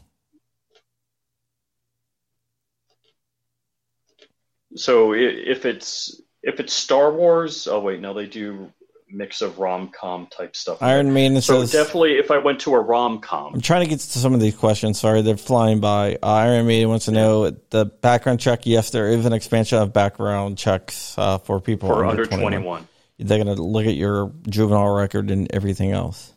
[4.78, 8.72] So if it's if it's Star Wars, oh wait, no, they do
[9.10, 10.82] mix of rom com type stuff.
[10.82, 11.40] Iron Man.
[11.42, 11.72] So says.
[11.72, 14.40] definitely, if I went to a rom com, I'm trying to get to some of
[14.40, 15.00] these questions.
[15.00, 16.16] Sorry, they're flying by.
[16.22, 18.66] Uh, Iron Maiden wants to know the background check.
[18.66, 22.52] Yes, there is an expansion of background checks uh, for people for under, under 21.
[22.52, 22.88] twenty one,
[23.20, 26.34] They're going to look at your juvenile record and everything else.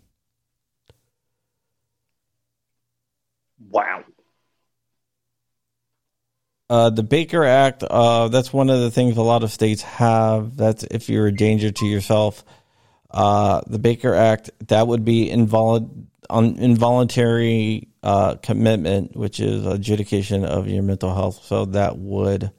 [3.69, 4.05] wow.
[6.71, 10.57] Uh, the Baker Act, uh, that's one of the things a lot of states have.
[10.57, 12.45] That's if you're a danger to yourself.
[13.11, 20.45] Uh, the Baker Act, that would be invol- on involuntary uh, commitment, which is adjudication
[20.45, 21.45] of your mental health.
[21.45, 22.53] So that would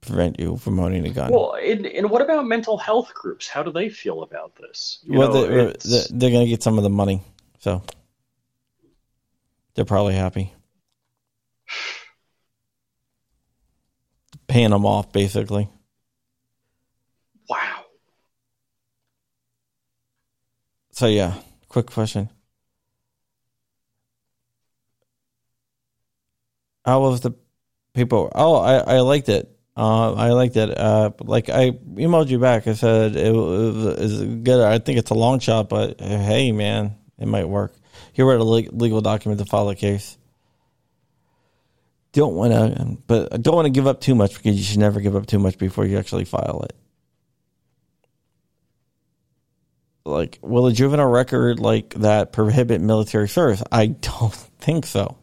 [0.00, 1.30] prevent you from owning a gun.
[1.30, 3.46] Well, and, and what about mental health groups?
[3.46, 5.00] How do they feel about this?
[5.02, 7.20] You well, know, they, it's- they're going to get some of the money.
[7.58, 7.82] So
[9.74, 10.54] they're probably happy.
[14.56, 15.68] Paying them off, basically.
[17.46, 17.84] wow.
[20.92, 21.34] So yeah,
[21.68, 22.30] quick question.
[26.86, 27.32] How was the
[27.92, 28.32] people?
[28.34, 29.54] Oh, I, I liked it.
[29.76, 30.70] Uh, I liked it.
[30.78, 32.66] Uh, like I emailed you back.
[32.66, 34.66] I said it, was good.
[34.66, 37.74] I think it's a long shot, but hey, man, it might work.
[38.14, 40.16] Here wrote a legal document to file a case.
[42.16, 44.78] Don't want to, but I don't want to give up too much because you should
[44.78, 46.74] never give up too much before you actually file it.
[50.06, 53.62] like will a juvenile record like that prohibit military service?
[53.70, 55.16] I don't think so.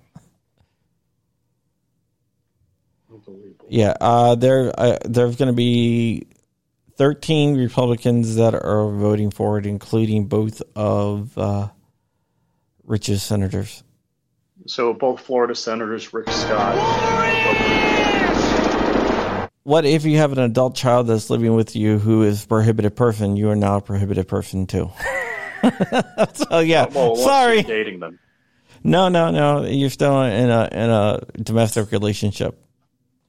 [3.70, 6.28] Yeah uh there uh, there's going to be
[6.98, 11.70] 13 republicans that are voting for it including both of uh
[13.02, 13.84] senators
[14.66, 16.76] So both Florida senators, Rick Scott,
[19.64, 23.38] what if you have an adult child that's living with you who is prohibited person
[23.38, 24.92] you are now a prohibited person too
[26.34, 28.20] so yeah well, once sorry dating them.
[28.84, 29.66] No, no, no.
[29.66, 32.60] You're still in a in a domestic relationship.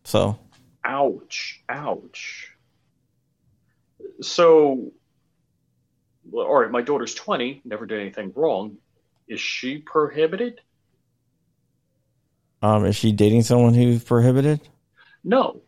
[0.03, 0.39] So
[0.85, 1.62] Ouch!
[1.68, 2.51] Ouch!
[4.20, 4.93] So,
[6.32, 8.76] all right, my daughter's twenty, never did anything wrong.
[9.28, 10.61] Is she prohibited?
[12.65, 14.61] Um is she dating someone who's prohibited?
[15.23, 15.61] No.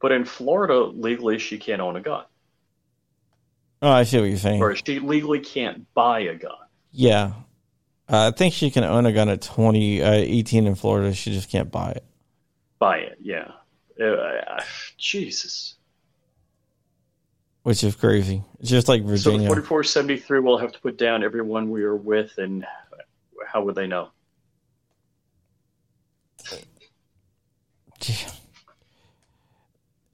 [0.00, 2.24] But in Florida, legally, she can't own a gun,
[3.80, 4.60] Oh, I see what you're saying.
[4.62, 6.52] or she legally can't buy a gun.
[6.90, 7.32] Yeah.
[8.08, 11.14] Uh, I think she can own a gun at 20, uh, 18 in Florida.
[11.14, 12.04] She just can't buy it.
[12.78, 13.52] Buy it, yeah.
[14.02, 14.60] Uh,
[14.98, 15.74] Jesus.
[17.62, 18.42] which is crazy.
[18.60, 19.18] It's just like Virginia.
[19.18, 19.48] So Virginia.
[19.48, 22.66] 4473 will have to put down everyone we are with, and
[23.52, 24.08] how would they know?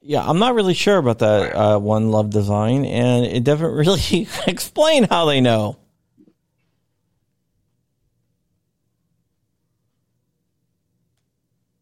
[0.03, 4.28] yeah, I'm not really sure about that uh, one love design, and it doesn't really
[4.47, 5.78] explain how they know.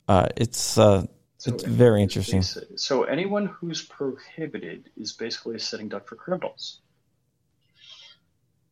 [0.08, 1.04] Uh, it's uh,
[1.44, 2.42] it's very interesting.
[2.42, 6.80] So anyone who's prohibited is basically a sitting duck for criminals.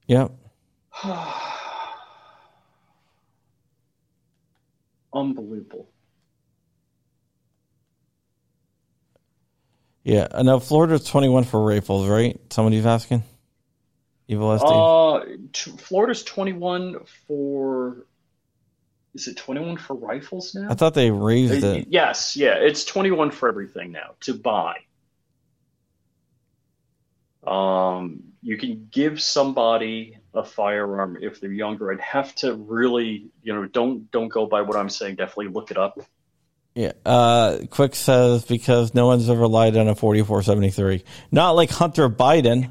[0.07, 0.33] Yep.
[5.25, 5.89] Unbelievable.
[10.03, 10.29] Yeah.
[10.33, 12.39] I know Florida's 21 for rifles, right?
[12.51, 13.23] Somebody's asking.
[14.29, 14.63] Evil SD.
[14.65, 18.07] Uh, t- Florida's 21 for.
[19.15, 20.69] Is it 21 for rifles now?
[20.71, 21.87] I thought they raised it.
[21.89, 24.79] Yes, yeah, it's 21 for everything now to buy.
[27.47, 31.93] Um, you can give somebody a firearm if they're younger.
[31.93, 35.17] I'd have to really, you know, don't don't go by what I'm saying.
[35.17, 35.99] Definitely look it up.
[36.75, 36.93] Yeah.
[37.07, 41.05] Uh, Quick says because no one's ever lied on a 4473.
[41.31, 42.71] Not like Hunter Biden.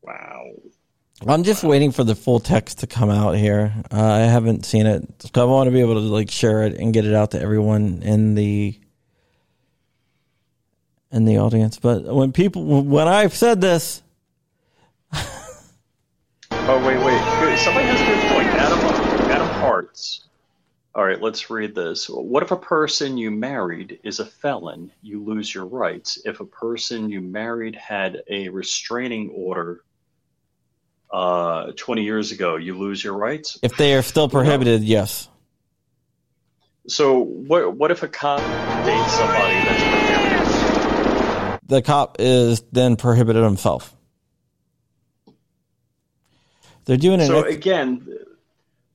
[0.00, 0.52] Wow.
[1.26, 3.74] I'm just waiting for the full text to come out here.
[3.92, 5.06] Uh, I haven't seen it.
[5.34, 7.40] So I want to be able to like share it and get it out to
[7.40, 8.78] everyone in the
[11.12, 11.78] in the audience.
[11.78, 14.02] But when people when I've said this,
[16.64, 17.58] Oh wait, wait.
[17.58, 18.46] Somebody has a good point.
[18.48, 18.78] Adam
[19.30, 20.28] Adam Hearts.
[20.94, 22.08] All right, let's read this.
[22.08, 24.92] What if a person you married is a felon?
[25.02, 26.20] You lose your rights.
[26.24, 29.82] If a person you married had a restraining order
[31.10, 33.58] uh, 20 years ago, you lose your rights.
[33.62, 35.28] if they are still prohibited, yes.
[36.86, 37.76] So what?
[37.76, 38.38] What if a cop
[38.84, 41.60] dates somebody that's prohibited?
[41.66, 43.96] The cop is then prohibited himself.
[46.84, 47.26] They're doing it.
[47.26, 48.06] So again,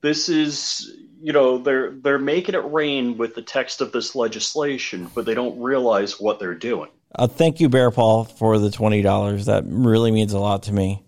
[0.00, 5.10] this is you know they're they're making it rain with the text of this legislation,
[5.14, 6.90] but they don't realize what they're doing.
[7.14, 9.46] Uh, thank you, Bear Paul, for the twenty dollars.
[9.46, 11.02] That really means a lot to me.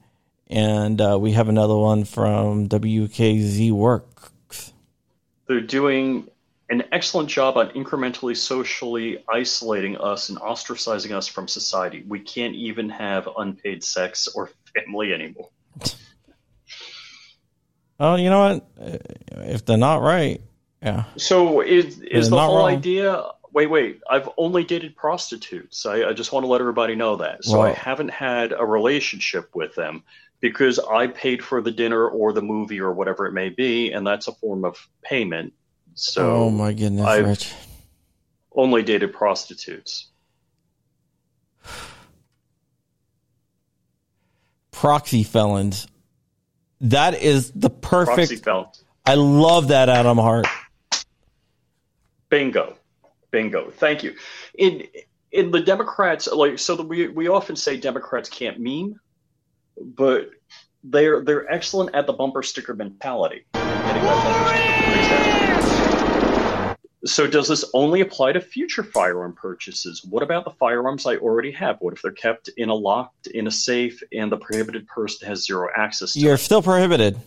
[0.49, 4.73] And uh, we have another one from WKZ Works.
[5.47, 6.29] They're doing
[6.71, 12.05] an excellent job on incrementally socially isolating us and ostracizing us from society.
[12.07, 15.51] We can't even have unpaid sex or family anymore.
[18.01, 18.67] Oh, you know what?
[19.31, 20.41] If they're not right,
[20.83, 21.05] yeah.
[21.19, 22.71] So is is the whole wrong.
[22.71, 23.23] idea?
[23.53, 24.01] Wait, wait.
[24.09, 25.85] I've only dated prostitutes.
[25.85, 27.45] I, I just want to let everybody know that.
[27.45, 30.03] So I haven't had a relationship with them
[30.41, 34.07] because I paid for the dinner or the movie or whatever it may be, and
[34.07, 35.53] that's a form of payment.
[35.95, 37.53] So oh my goodness, I've Rich.
[38.55, 40.07] only dated prostitutes.
[44.71, 45.87] Proxy felons.
[46.83, 48.17] That is the perfect.
[48.17, 48.85] Proxy felons.
[49.05, 50.47] I love that, Adam Hart.
[52.29, 52.77] Bingo,
[53.31, 53.71] bingo.
[53.71, 54.15] Thank you.
[54.57, 54.87] In
[55.33, 58.99] in the Democrats, like so, that we we often say Democrats can't meme,
[59.77, 60.31] but
[60.85, 63.45] they're they're excellent at the bumper sticker mentality.
[63.55, 65.31] and getting that bumper sticker praise out.
[67.07, 70.05] So does this only apply to future firearm purchases?
[70.05, 71.79] What about the firearms I already have?
[71.81, 75.47] What if they're kept in a locked in a safe and the prohibited person has
[75.47, 76.39] zero access to You're it?
[76.39, 77.19] still prohibited.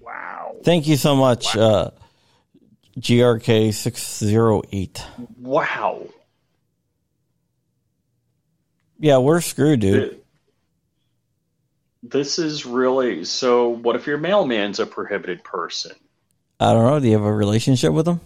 [0.00, 0.56] Wow.
[0.64, 1.90] Thank you so much, uh,
[2.98, 5.02] GRK six zero eight.
[5.36, 6.06] Wow.
[8.98, 10.10] Yeah, we're screwed, dude.
[10.10, 10.22] Th-
[12.04, 13.68] This is really so.
[13.68, 15.92] What if your mailman's a prohibited person?
[16.58, 17.00] I don't know.
[17.00, 18.20] Do you have a relationship with them?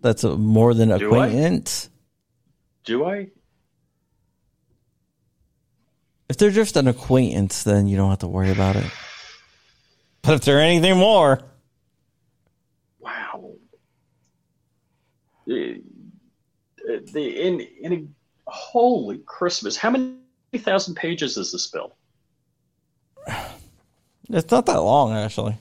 [0.00, 0.96] That's a, more than I?
[0.96, 1.88] acquaintance.
[2.84, 3.28] Do I?
[6.28, 8.86] If they're just an acquaintance, then you don't have to worry about it.
[10.22, 11.40] But if they're anything more,
[13.00, 13.52] Wow.
[15.46, 15.82] The,
[17.12, 19.76] the in in a, holy Christmas!
[19.76, 20.16] How many
[20.56, 21.96] thousand pages is this bill?
[24.28, 25.56] it's not that long actually.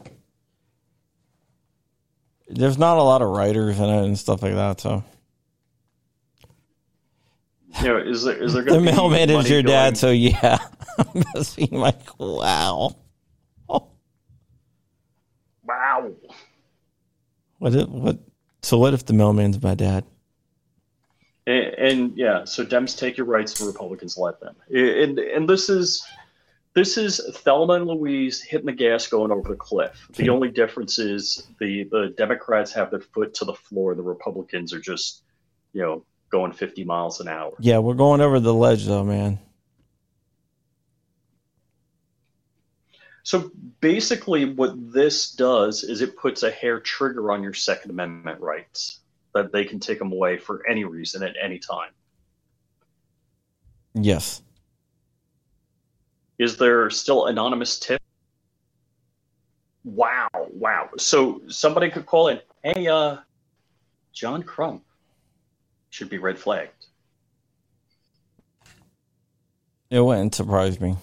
[2.50, 4.82] There's not a lot of writers in it and stuff like that.
[4.82, 5.04] So
[7.82, 9.98] You know, is there is there the going mailman is your dad.
[9.98, 10.58] So yeah,
[10.98, 12.96] I'm just being like, wow.
[13.70, 13.88] oh.
[15.64, 16.12] Wow.
[17.60, 17.76] What?
[17.76, 18.20] If, what?
[18.64, 20.04] So what if the mailman's my dad?
[21.48, 24.56] And, and yeah, so Dems take your rights, and Republicans let them.
[24.70, 26.06] And and this is
[26.80, 30.08] this is Thelma and Louise hitting the gas, going over the cliff.
[30.16, 34.74] The only difference is the the Democrats have their foot to the floor, the Republicans
[34.74, 35.24] are just,
[35.74, 37.54] you know, going 50 miles an hour.
[37.60, 39.40] Yeah, we're going over the ledge though, man.
[43.24, 43.52] So
[43.82, 49.02] basically, what this does is it puts a hair trigger on your Second Amendment rights
[49.34, 51.92] that they can take them away for any reason at any time.
[53.94, 54.42] Yes.
[56.40, 58.02] Is there still anonymous tip?
[59.84, 60.90] Wow, wow.
[60.98, 63.18] So somebody could call in, hey, uh,
[64.14, 64.84] John Crump
[65.90, 66.72] should be red flagged.
[69.90, 70.96] It wouldn't surprise me.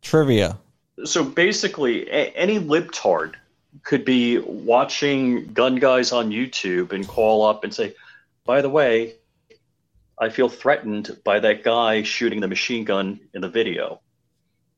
[0.00, 0.56] Trivia.
[1.04, 3.34] So basically, a- any libtard
[3.82, 7.94] could be watching gun guys on YouTube and call up and say,
[8.44, 9.16] by the way,
[10.18, 14.00] I feel threatened by that guy shooting the machine gun in the video.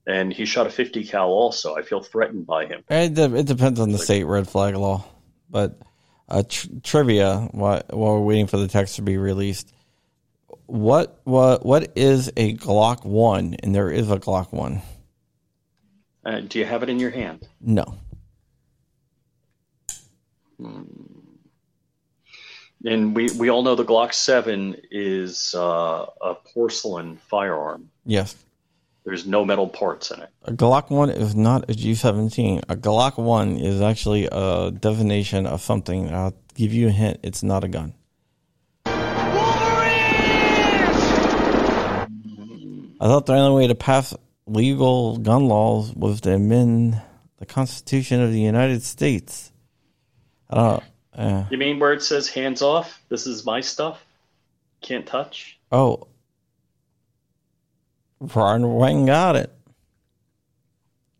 [0.06, 1.76] And he shot a 50 cal also.
[1.76, 2.82] I feel threatened by him.
[2.88, 5.04] It, de- it depends on the state red flag law,
[5.50, 5.78] but
[6.28, 7.48] uh, tr- trivia.
[7.52, 9.72] While, while we're waiting for the text to be released,
[10.64, 13.54] what what what is a Glock one?
[13.62, 14.80] And there is a Glock one.
[16.24, 17.46] Uh, do you have it in your hand?
[17.60, 17.98] No.
[22.84, 27.90] And we, we all know the Glock 7 is uh, a porcelain firearm.
[28.04, 28.36] Yes.
[29.04, 30.28] There's no metal parts in it.
[30.44, 32.60] A Glock one is not a G seventeen.
[32.68, 36.12] A Glock one is actually a definition of something.
[36.12, 37.20] I'll give you a hint.
[37.22, 37.94] It's not a gun.
[43.00, 44.12] I thought the only way to pass
[44.46, 47.00] legal gun laws was to amend
[47.38, 49.52] the Constitution of the United States.
[50.50, 50.84] I don't.
[51.14, 53.00] Uh, You mean where it says hands off?
[53.08, 54.04] This is my stuff?
[54.80, 55.58] Can't touch?
[55.72, 56.06] oh,
[58.20, 59.52] Ron Wayne got it.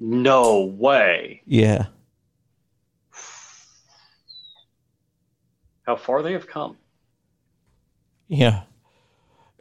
[0.01, 1.43] No way.
[1.47, 1.87] Yeah.
[5.83, 6.77] How far they have come.
[8.27, 8.63] Yeah.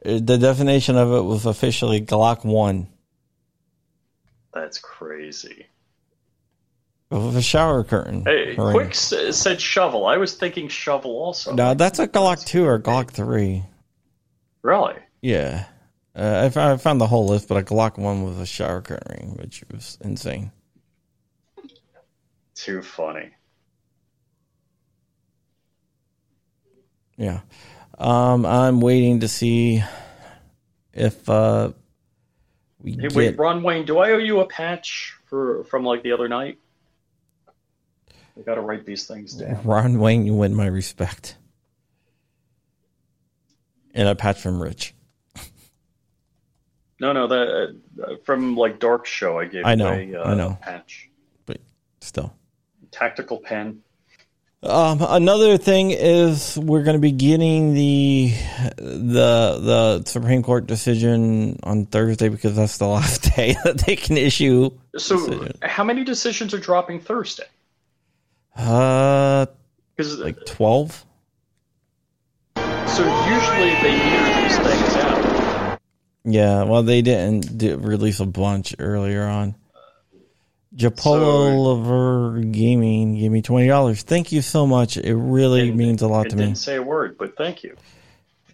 [0.05, 2.87] Uh, The definition of it was officially Glock 1
[4.53, 5.67] That's crazy.
[7.09, 8.23] With a shower curtain.
[8.25, 8.71] Hey, ring.
[8.71, 10.05] Quick s- said shovel.
[10.05, 11.53] I was thinking shovel also.
[11.53, 13.63] No, that's a Glock 2 or Glock 3.
[14.61, 14.95] Really?
[15.21, 15.65] Yeah.
[16.15, 18.81] Uh, I, found, I found the whole list, but a Glock 1 with a shower
[18.81, 20.51] curtain ring, which was insane.
[22.55, 23.29] Too funny.
[27.17, 27.41] Yeah.
[27.97, 29.83] Um, I'm waiting to see
[30.93, 31.71] if uh,
[32.81, 33.15] we Hey, get.
[33.15, 36.59] wait, Ron Wayne, do I owe you a patch for from like the other night?
[38.37, 39.59] I gotta write these things down.
[39.63, 41.37] Ron Wayne, you win my respect.
[43.93, 44.93] And a patch from Rich.
[46.99, 49.37] No, no, that uh, from like Dark Show.
[49.39, 50.57] I gave I know, away, uh, I know.
[50.59, 51.09] patch,
[51.45, 51.59] But
[52.01, 52.33] still.
[52.89, 53.81] tactical pen.
[54.63, 58.33] Um, another thing is we're going to be getting the
[58.77, 64.17] the the Supreme Court decision on Thursday because that's the last day that they can
[64.17, 64.71] issue.
[64.97, 65.53] So, decision.
[65.61, 67.45] how many decisions are dropping Thursday?
[68.57, 69.45] Uh,
[69.95, 71.05] Because like twelve.
[72.55, 75.79] so usually they meter these things out.
[76.25, 79.55] Yeah, well, they didn't do, release a bunch earlier on.
[80.75, 84.01] Japolover Gaming gave me twenty dollars.
[84.03, 84.97] Thank you so much.
[84.97, 86.45] It really And means a lot it to me.
[86.45, 87.75] didn't say a word, but thank you.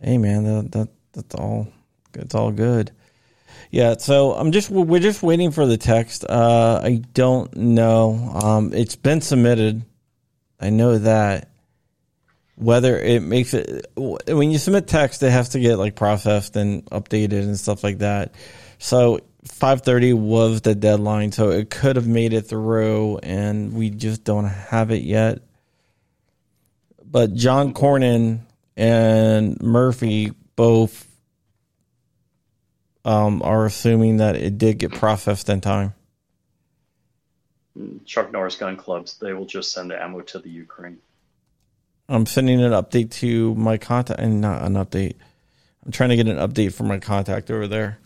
[0.01, 1.67] Hey man, that, that that's all.
[2.13, 2.91] It's all good.
[3.71, 6.23] Yeah, so I'm just we're just waiting for the text.
[6.29, 8.31] Uh, I don't know.
[8.43, 9.83] Um, it's been submitted.
[10.63, 11.49] I know that.
[12.55, 16.85] Whether it makes it when you submit text, it has to get like processed and
[16.85, 18.35] updated and stuff like that.
[18.77, 24.23] So 5:30 was the deadline, so it could have made it through, and we just
[24.23, 25.39] don't have it yet.
[27.03, 28.41] But John Cornyn
[28.77, 31.07] and Murphy both
[33.03, 35.95] um, are assuming that it did get processed in time.
[38.05, 39.17] Chuck Norris gun clubs.
[39.17, 40.99] They will just send the ammo to the Ukraine.
[42.09, 45.15] I'm sending an update to my contact, and not an update.
[45.85, 47.99] I'm trying to get an update from my contact over there,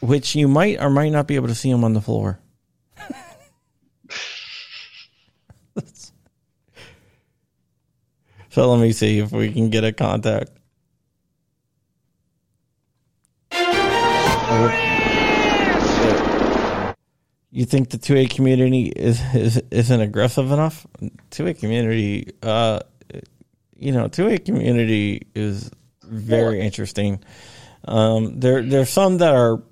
[0.00, 2.40] which you might or might not be able to see him on the floor.
[8.50, 10.50] so let me see if we can get a contact.
[17.52, 20.86] You think the 2A community is, is isn't aggressive enough?
[21.32, 22.80] 2A community, uh,
[23.76, 25.70] you know, 2A community is
[26.04, 27.22] very interesting.
[27.84, 29.62] Um, there there's some that are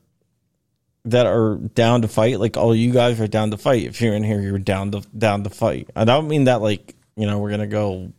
[1.04, 2.40] that are down to fight.
[2.40, 3.84] Like, all you guys are down to fight.
[3.84, 5.90] If you're in here, you're down to down to fight.
[5.94, 8.12] I don't mean that like you know we're gonna go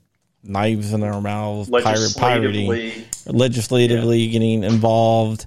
[0.44, 5.46] knives in our mouths, pirate pirating, Legislatively, legislatively getting involved.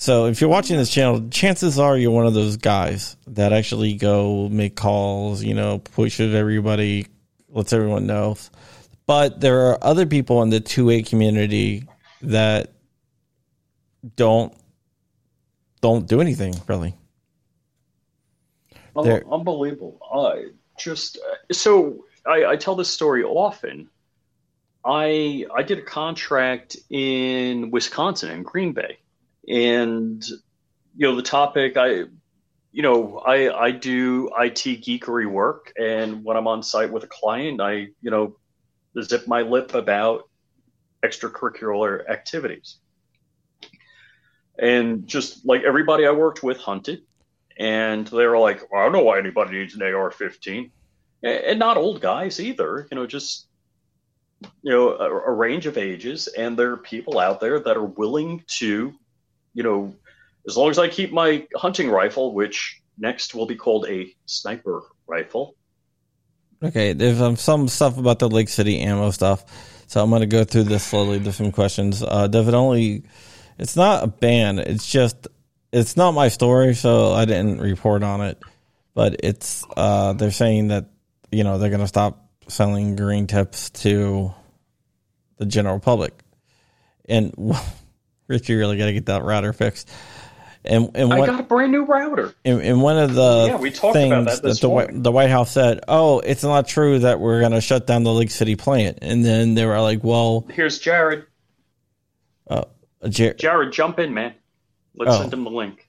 [0.00, 3.96] So if you're watching this channel, chances are you're one of those guys that actually
[3.96, 7.06] go make calls, you know, pushes everybody,
[7.50, 8.38] lets everyone know.
[9.04, 11.86] But there are other people in the 2A community
[12.22, 12.72] that
[14.16, 14.54] don't
[15.82, 16.94] don't do anything really.
[19.04, 20.00] There- unbelievable.
[20.10, 20.48] Uh,
[20.78, 23.90] just uh, so I, I tell this story often.
[24.82, 28.96] I I did a contract in Wisconsin in Green Bay,
[29.48, 30.24] and
[30.96, 32.04] you know the topic I
[32.72, 37.08] you know I I do IT geekery work, and when I'm on site with a
[37.08, 38.36] client, I you know
[39.00, 40.28] zip my lip about
[41.04, 42.76] extracurricular activities,
[44.58, 47.02] and just like everybody I worked with hunted.
[47.58, 50.70] And they were like, well, I don't know why anybody needs an AR-15,
[51.22, 52.88] and not old guys either.
[52.90, 53.48] You know, just
[54.62, 57.84] you know, a, a range of ages, and there are people out there that are
[57.84, 58.94] willing to,
[59.54, 59.94] you know,
[60.46, 64.82] as long as I keep my hunting rifle, which next will be called a sniper
[65.06, 65.56] rifle.
[66.62, 69.44] Okay, there's um, some stuff about the Lake City ammo stuff,
[69.86, 71.30] so I'm going to go through this slowly.
[71.32, 72.02] Some questions.
[72.02, 73.04] Uh, it only?
[73.58, 74.58] It's not a ban.
[74.58, 75.28] It's just
[75.72, 78.38] it's not my story, so I didn't report on it.
[78.94, 80.86] But it's uh, they're saying that
[81.30, 84.34] you know they're going to stop selling green tips to
[85.38, 86.12] the general public,
[87.08, 87.32] and
[88.30, 89.90] you really got to get that router fixed.
[90.64, 92.34] And and I got a brand new router.
[92.44, 95.10] And, in one of the Yeah, we talked things about that this the, White, the
[95.10, 98.30] White House said, "Oh, it's not true that we're going to shut down the Lake
[98.30, 101.24] City plant," and then they were like, "Well, Here's Jared.
[102.50, 102.64] uh,
[103.08, 104.34] Jer- Jared, jump in, man.
[104.94, 105.20] Let's Oh.
[105.20, 105.88] send him the link.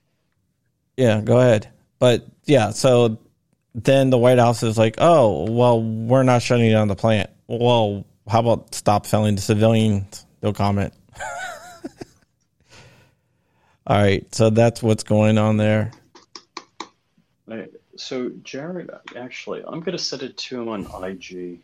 [0.96, 1.68] yeah, go ahead."
[1.98, 3.18] But yeah, so
[3.74, 8.06] then the White House is like, "Oh, well, we're not shutting down the plant." Well,
[8.26, 10.24] how about stop selling to civilians?
[10.42, 10.94] No comment.
[13.86, 15.90] All right, so that's what's going on there.
[17.46, 17.70] Right.
[17.96, 21.60] So Jared, actually, I'm gonna set it to him on IG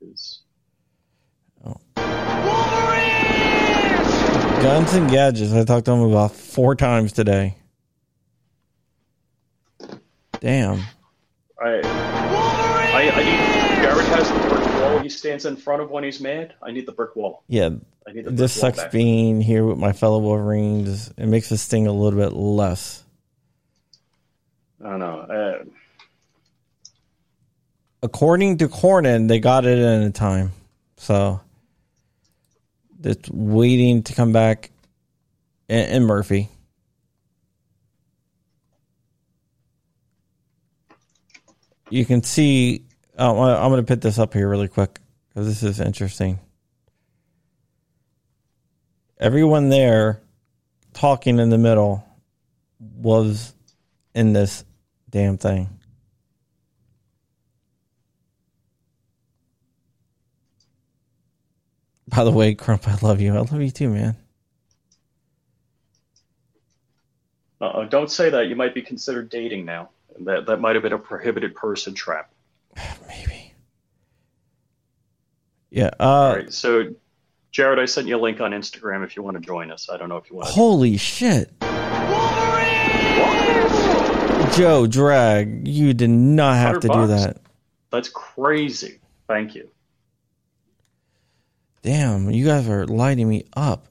[0.00, 0.40] because
[4.62, 5.52] Guns and gadgets.
[5.52, 7.56] I talked to him about four times today.
[10.40, 10.82] Damn.
[11.60, 16.04] I, I I need Jared has the brick wall he stands in front of when
[16.04, 16.54] he's mad.
[16.62, 17.44] I need the brick wall.
[17.48, 17.70] Yeah,
[18.08, 21.12] I need the brick this sucks being here with my fellow Wolverines.
[21.18, 23.04] It makes this thing a little bit less.
[24.82, 25.18] I don't know.
[25.20, 25.64] Uh,
[28.02, 30.52] According to Cornyn, they got it in a time.
[30.96, 31.40] So
[33.02, 34.70] it's waiting to come back.
[35.68, 36.48] And, and Murphy.
[41.90, 42.84] You can see.
[43.18, 46.38] Oh, I'm going to put this up here really quick because this is interesting.
[49.20, 50.22] Everyone there
[50.92, 52.04] talking in the middle
[52.78, 53.52] was
[54.14, 54.64] in this
[55.10, 55.68] damn thing.
[62.06, 63.34] By the way, Crump, I love you.
[63.34, 64.16] I love you too, man.
[67.60, 68.46] uh, don't say that.
[68.46, 69.90] You might be considered dating now.
[70.20, 72.30] That that might have been a prohibited person trap.
[73.08, 73.52] Maybe.
[75.70, 75.90] Yeah.
[76.00, 76.52] Uh, All right.
[76.52, 76.94] So,
[77.50, 79.88] Jared, I sent you a link on Instagram if you want to join us.
[79.90, 80.52] I don't know if you want to.
[80.54, 81.52] Holy shit.
[84.54, 87.38] Joe Drag, you did not have 100 to do that.
[87.90, 89.00] That's crazy.
[89.26, 89.68] Thank you.
[91.82, 93.87] Damn, you guys are lighting me up.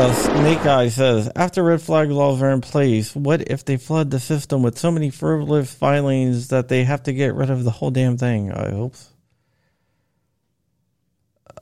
[0.00, 4.12] Uh, Snake Eye says, after red flag laws are in place, what if they flood
[4.12, 7.72] the system with so many frivolous filings that they have to get rid of the
[7.72, 8.52] whole damn thing?
[8.52, 8.94] I hope.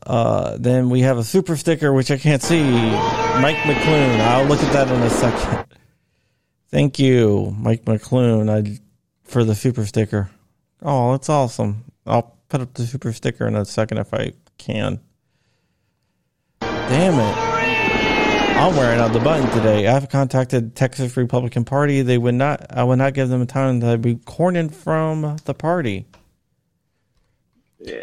[0.03, 2.63] Uh, then we have a super sticker, which I can't see.
[2.63, 4.21] Mike McClune.
[4.21, 5.65] I'll look at that in a second.
[6.69, 8.79] Thank you, Mike McClune, I,
[9.25, 10.29] for the super sticker.
[10.83, 11.85] Oh, that's awesome.
[12.05, 15.01] I'll put up the super sticker in a second if I can.
[16.61, 17.46] Damn it.
[18.57, 19.87] I'm wearing out the button today.
[19.87, 22.03] I've contacted Texas Republican Party.
[22.03, 22.67] They would not.
[22.71, 26.07] I would not give them a time to be cornered from the party.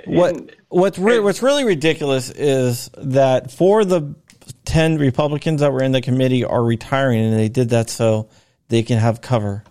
[0.05, 4.15] What what's re- what's really ridiculous is that for the
[4.63, 8.29] ten Republicans that were in the committee are retiring, and they did that so
[8.69, 9.63] they can have cover.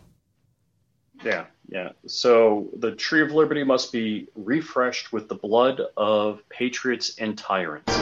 [1.25, 1.91] Yeah, yeah.
[2.07, 7.97] So the Tree of Liberty must be refreshed with the blood of patriots and tyrants.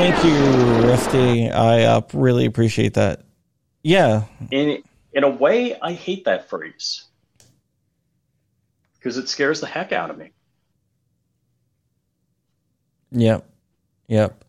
[0.00, 1.50] Thank you, Rusty.
[1.50, 3.20] I uh, really appreciate that.
[3.82, 4.82] Yeah, In
[5.12, 7.04] in a way, I hate that phrase
[8.94, 10.30] because it scares the heck out of me.
[13.10, 13.46] Yep.
[14.08, 14.42] Yep.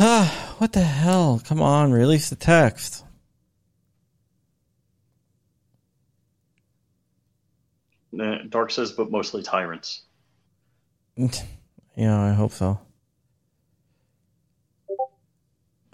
[0.00, 1.40] Ah, what the hell?
[1.46, 3.04] Come on, release the text.
[8.48, 10.02] Dark says, but mostly tyrants.
[11.96, 12.80] Yeah, I hope so.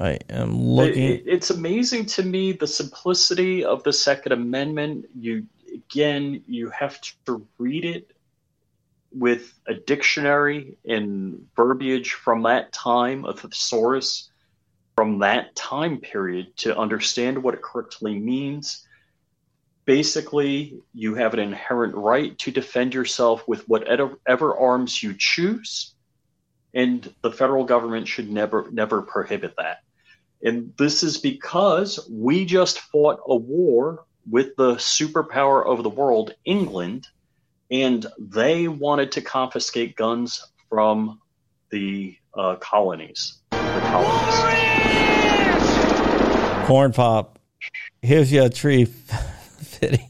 [0.01, 1.03] I am looking.
[1.03, 5.07] it- it's amazing to me the simplicity of the Second Amendment.
[5.14, 8.11] You again, you have to read it
[9.12, 14.30] with a dictionary and verbiage from that time, a thesaurus
[14.96, 18.86] from that time period to understand what it correctly means.
[19.84, 25.94] Basically, you have an inherent right to defend yourself with whatever arms you choose,
[26.72, 29.78] and the federal government should never never prohibit that.
[30.43, 36.34] And this is because we just fought a war with the superpower of the world,
[36.45, 37.07] England,
[37.70, 41.20] and they wanted to confiscate guns from
[41.70, 43.38] the uh, colonies.
[43.51, 44.41] The colonies.
[46.66, 47.38] Corn pop.
[48.03, 50.09] Here's your tree, Fitty.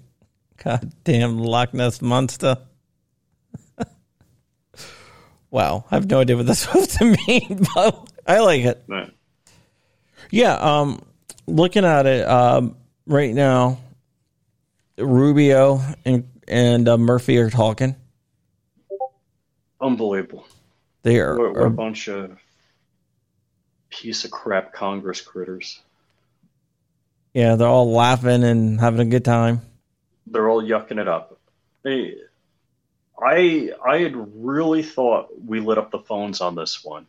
[0.62, 2.58] Goddamn Loch Ness monster.
[5.50, 8.84] wow, I have no idea what that's supposed to mean, but I like it.
[8.86, 9.10] Right.
[10.30, 11.02] Yeah, um,
[11.46, 12.76] looking at it um,
[13.06, 13.78] right now,
[14.98, 17.96] Rubio and and uh, Murphy are talking.
[19.80, 20.46] Unbelievable.
[21.02, 22.36] They are, We're, we're a bunch of
[23.88, 25.80] piece of crap Congress critters.
[27.32, 29.62] yeah, they're all laughing and having a good time.
[30.26, 31.38] They're all yucking it up.
[31.82, 32.16] Hey,
[33.20, 34.14] I I had
[34.44, 37.06] really thought we lit up the phones on this one.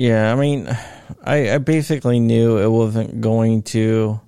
[0.00, 0.66] Yeah, I mean,
[1.22, 4.18] I, I basically knew it wasn't going to.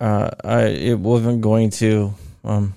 [0.00, 2.72] Uh, I it wasn't going to um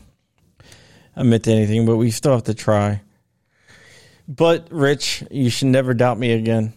[1.15, 2.99] admit to anything, but we still have to try.
[4.27, 6.73] But Rich, you should never doubt me again,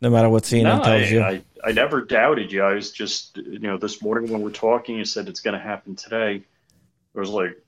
[0.00, 1.20] no matter what CNN No, I, tells you.
[1.20, 2.62] I, I never doubted you.
[2.62, 5.62] I was just, you know, this morning when we're talking, you said it's going to
[5.62, 6.42] happen today.
[7.14, 7.62] I was like,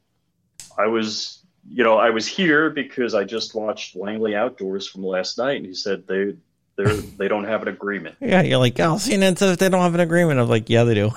[0.78, 5.38] I was, you know, I was here because I just watched Langley Outdoors from last
[5.38, 6.34] night, and he said they
[6.76, 8.16] they they don't have an agreement.
[8.20, 10.40] yeah, you're like, oh, CNN says they don't have an agreement.
[10.40, 11.10] I'm like, yeah, they do.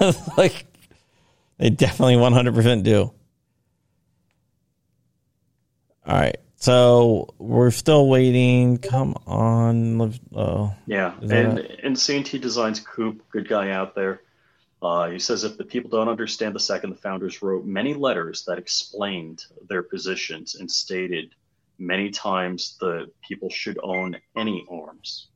[0.36, 0.66] like,
[1.58, 3.12] they definitely 100% do.
[6.06, 6.38] All right.
[6.56, 8.78] So we're still waiting.
[8.78, 10.18] Come on.
[10.34, 14.20] Oh, Yeah, and and C&T Designs Coop, good guy out there.
[14.82, 18.44] Uh, he says if the people don't understand the second, the founders wrote many letters
[18.46, 21.34] that explained their positions and stated
[21.78, 25.28] many times the people should own any arms.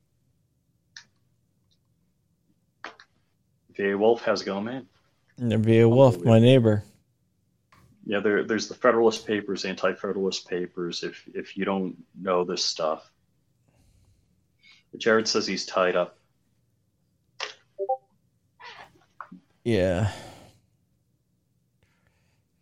[3.75, 4.87] VA Wolf, how's it going, man?
[5.61, 6.83] be a wolf, my neighbor.
[8.05, 11.03] Yeah, there, there's the Federalist Papers, Anti-Federalist Papers.
[11.03, 13.11] If if you don't know this stuff,
[14.97, 16.17] Jared says he's tied up.
[19.65, 20.11] Yeah.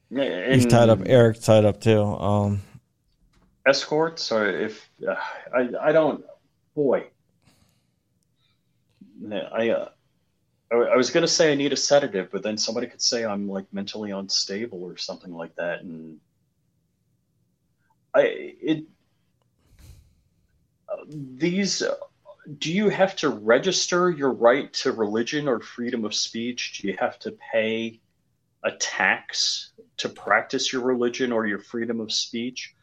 [0.10, 1.00] Yeah, He's tied up.
[1.06, 2.02] Eric tied up too.
[2.02, 2.62] Um,
[3.66, 5.16] escorts or if uh,
[5.56, 6.24] I I don't
[6.76, 7.06] boy
[9.32, 9.90] I uh,
[10.72, 13.48] I, I was gonna say I need a sedative but then somebody could say I'm
[13.48, 16.20] like mentally unstable or something like that and
[18.14, 18.22] I
[18.62, 18.84] it
[20.90, 21.96] uh, these uh,
[22.58, 26.80] do you have to register your right to religion or freedom of speech?
[26.82, 28.00] Do you have to pay
[28.64, 32.74] a tax to practice your religion or your freedom of speech?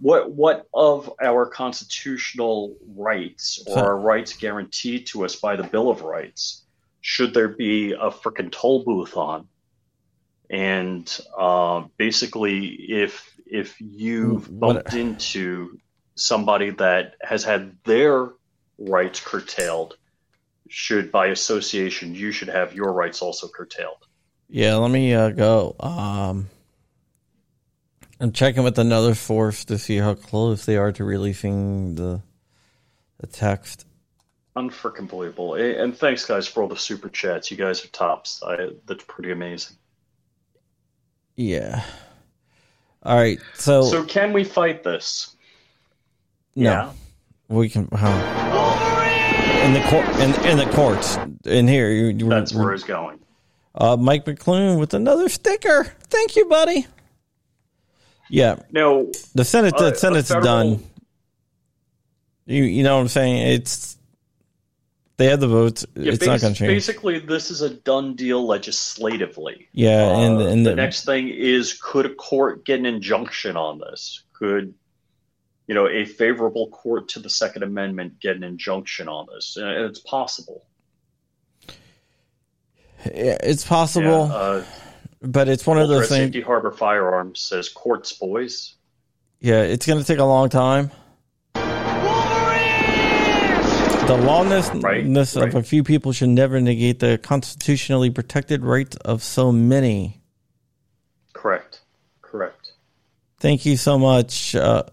[0.00, 5.90] What what of our constitutional rights or our rights guaranteed to us by the Bill
[5.90, 6.64] of Rights
[7.00, 9.48] should there be a frickin' toll booth on?
[10.50, 15.78] And uh, basically, if if you've What- bumped into
[16.14, 18.30] somebody that has had their
[18.78, 19.96] rights curtailed,
[20.68, 24.06] should by association you should have your rights also curtailed?
[24.48, 25.76] yeah, let me uh, go.
[25.80, 26.48] Um,
[28.20, 32.22] I'm checking with another source to see how close they are to releasing the
[33.18, 33.84] the text.
[34.56, 35.54] Unfreaking believable.
[35.54, 37.50] And thanks, guys, for all the super chats.
[37.50, 38.42] You guys are tops.
[38.44, 39.76] I, that's pretty amazing.
[41.36, 41.84] Yeah.
[43.04, 43.38] All right.
[43.54, 45.36] So, So can we fight this?
[46.56, 46.92] no, Yeah.
[47.48, 47.88] We can.
[47.88, 48.14] How?
[49.64, 53.18] In the court, in, in the courts, in here, you, you That's where it's going.
[53.74, 55.84] uh, Mike McClune with another sticker.
[56.08, 56.86] Thank you, buddy.
[58.30, 60.82] Yeah, Now, the Senate, Uh, the Senate's federal- done.
[62.46, 63.38] You, you know what I'm saying?
[63.52, 63.96] It's
[65.18, 65.84] they have the votes.
[65.96, 66.68] yeah, it's not going to change.
[66.70, 69.68] basically, this is a done deal legislatively.
[69.72, 73.56] yeah, and Uh, and the the, next thing is could a court get an injunction
[73.56, 74.22] on this?
[74.32, 74.72] Could
[75.68, 79.56] you know a favorable court to the Second Amendment get an injunction on this?
[79.56, 80.64] And it's possible.
[83.04, 84.64] yeah, it's possible, Yeah, uh,
[85.22, 86.24] but it's one of those things.
[86.24, 88.74] Safety Harbor Firearms says courts, boys.
[89.40, 90.90] Yeah, it's going to take a long time.
[94.08, 95.54] The lawlessness Right, of right.
[95.54, 100.22] a few people should never negate the constitutionally protected rights of so many.
[101.34, 101.80] Correct.
[102.22, 102.72] Correct.
[103.38, 104.54] Thank you so much.
[104.56, 104.84] Uh,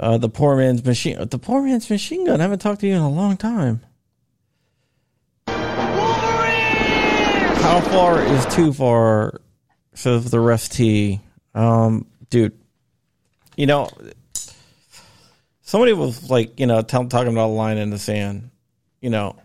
[0.00, 1.16] uh, the poor man's machine.
[1.28, 2.40] The poor man's machine gun.
[2.40, 3.82] I haven't talked to you in a long time.
[5.46, 6.56] Wolverine!
[7.56, 9.40] How far is too far?
[9.92, 11.20] Says the rest T.
[11.54, 12.58] Um, dude,
[13.56, 13.90] you know,
[15.60, 18.50] somebody was like, you know, tell, talking about a line in the sand.
[19.02, 19.36] You know,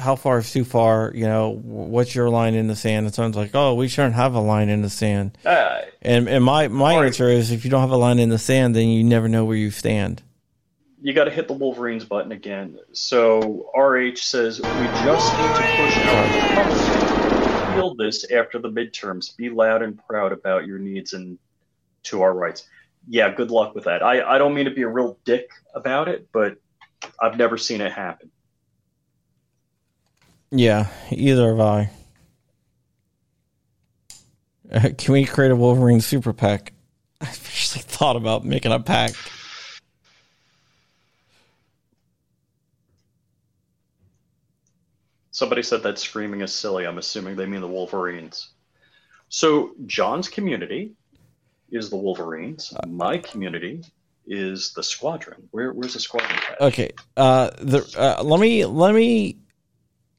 [0.00, 1.12] how far is too far?
[1.14, 3.06] You know, what's your line in the sand?
[3.06, 5.38] And someone's like, oh, we shouldn't have a line in the sand.
[5.44, 7.06] Uh, And and my my right.
[7.06, 9.44] answer is if you don't have a line in the sand, then you never know
[9.44, 10.22] where you stand.
[11.02, 12.78] you got to hit the Wolverines button again.
[12.92, 14.66] So RH says we
[15.06, 19.36] just need to push our field this after the midterms.
[19.36, 21.38] Be loud and proud about your needs and
[22.04, 22.66] to our rights.
[23.08, 24.02] Yeah, good luck with that.
[24.02, 26.56] I, I don't mean to be a real dick about it, but
[27.20, 28.30] I've never seen it happen.
[30.50, 31.90] Yeah, either have I.
[34.72, 36.72] Uh, can we create a Wolverine super pack?
[37.20, 39.12] I've actually thought about making a pack.
[45.30, 46.86] Somebody said that screaming is silly.
[46.86, 48.50] I'm assuming they mean the Wolverines.
[49.28, 50.92] So John's community
[51.70, 52.72] is the Wolverines.
[52.86, 53.84] My community
[54.26, 55.48] is the Squadron.
[55.52, 56.32] Where where's the Squadron?
[56.32, 56.60] Patch?
[56.60, 56.90] Okay.
[57.16, 59.38] Uh, the uh, let me let me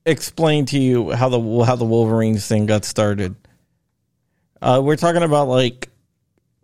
[0.06, 3.36] explain to you how the how the Wolverines thing got started.
[4.62, 5.90] Uh, we're talking about like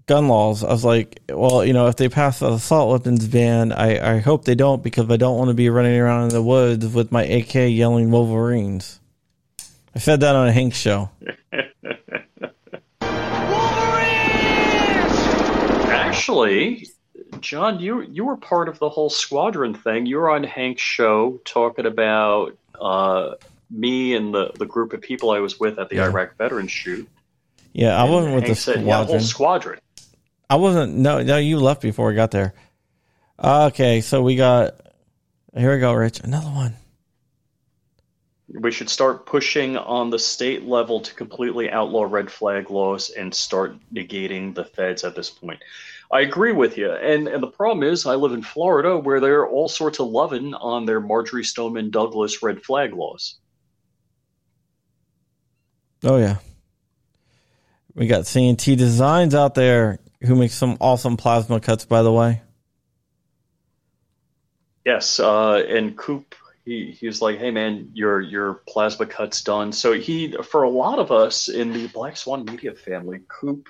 [0.05, 0.63] gun laws.
[0.63, 4.19] I was like, well, you know, if they pass an assault weapons ban, I I
[4.19, 7.11] hope they don't because I don't want to be running around in the woods with
[7.11, 8.99] my AK yelling Wolverines.
[9.95, 11.09] I said that on a Hank show.
[15.89, 16.87] Actually,
[17.39, 20.05] John, you you were part of the whole Squadron thing.
[20.05, 23.35] You were on Hank's show talking about uh,
[23.69, 26.05] me and the, the group of people I was with at the Yeah.
[26.05, 27.07] Iraq Veterans Shoot.
[27.73, 29.07] Yeah, I wasn't with the Hank said, yeah, squadron.
[29.07, 29.79] whole squadron.
[30.49, 30.95] I wasn't.
[30.95, 32.53] No, no, you left before we got there.
[33.43, 34.75] Okay, so we got.
[35.55, 36.21] Here we go, Rich.
[36.21, 36.75] Another one.
[38.49, 43.33] We should start pushing on the state level to completely outlaw red flag laws and
[43.35, 45.61] start negating the feds at this point.
[46.11, 46.91] I agree with you.
[46.91, 50.53] And and the problem is I live in Florida where they're all sorts of loving
[50.53, 53.35] on their Marjory Stoneman Douglas red flag laws.
[56.03, 56.37] Oh yeah.
[57.93, 62.41] We got CNT Designs out there who makes some awesome plasma cuts, by the way.
[64.85, 69.73] Yes, uh, and Coop, he, he was like, "Hey man, your your plasma cut's done."
[69.73, 73.67] So he, for a lot of us in the Black Swan Media family, Coop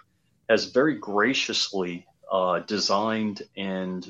[0.47, 4.09] has very graciously uh, designed and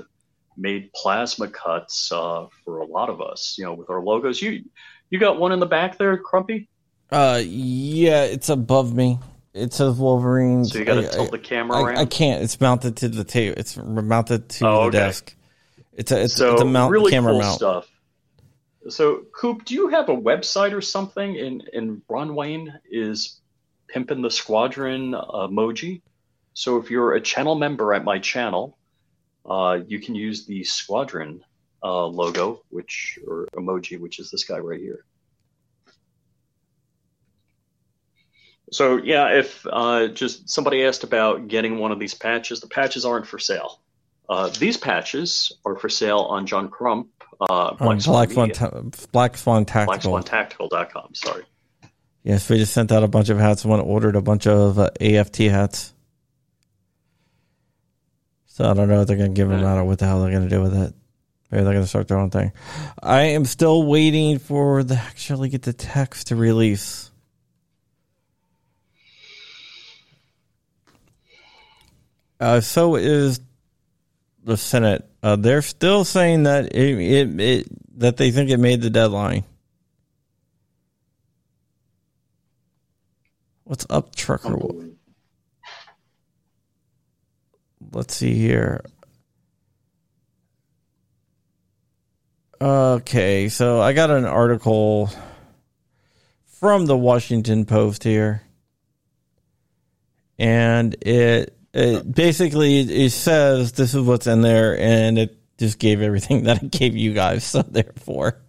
[0.55, 3.55] made plasma cuts uh, for a lot of us.
[3.57, 4.41] You know, with our logos.
[4.41, 4.63] You
[5.09, 6.67] you got one in the back there, Crumpy.
[7.11, 9.19] Uh, yeah, it's above me.
[9.53, 10.65] It says Wolverine.
[10.65, 11.97] So you got to tilt the camera I, around.
[11.97, 12.43] I can't.
[12.43, 13.55] It's mounted to the table.
[13.57, 14.97] It's mounted to Oh, the okay.
[14.97, 15.35] desk.
[15.93, 17.55] It's a it's, so it's a mount really camera cool mount.
[17.55, 17.87] stuff.
[18.89, 21.37] So Coop, do you have a website or something?
[21.39, 23.39] And and Ron Wayne is
[23.87, 26.01] pimping the squadron emoji.
[26.57, 28.79] So if you're a channel member at my channel,
[29.45, 31.43] uh, you can use the squadron
[31.83, 35.05] uh, logo, which or emoji, which is this guy right here.
[38.71, 43.05] So yeah, if uh, just somebody asked about getting one of these patches, the patches
[43.05, 43.79] aren't for sale.
[44.27, 48.49] Uh, these patches are for sale on John Crump, uh, Um, Black, Swan Black Swan,
[48.49, 48.81] ta-
[49.11, 50.19] Black Swan Tactical.
[50.19, 51.13] BlackSwanTactical.com.
[51.13, 51.43] Sorry.
[52.23, 53.61] Yes, we just sent out a bunch of hats.
[53.61, 55.93] Someone ordered a bunch of uh, AFT hats.
[58.57, 60.19] So I don't know if they're going to give them out or what the hell
[60.19, 60.91] they're going to do with it.
[61.51, 62.53] Maybe they're going to start their own thing.
[63.03, 67.11] I am still waiting for the actually get the text to release.
[72.39, 73.41] Uh, so is
[74.43, 75.07] the Senate.
[75.21, 79.43] Uh, they're still saying that it, it, it that they think it made the deadline.
[83.65, 84.57] What's up, trucker?
[87.91, 88.83] Let's see here.
[92.59, 95.11] Okay, so I got an article
[96.59, 98.41] from the Washington Post here,
[100.39, 106.01] and it it basically it says this is what's in there, and it just gave
[106.01, 107.43] everything that it gave you guys.
[107.43, 108.39] So therefore,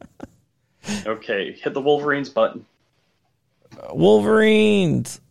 [1.06, 2.64] Okay, hit the Wolverines button.
[3.90, 5.20] Wolverines.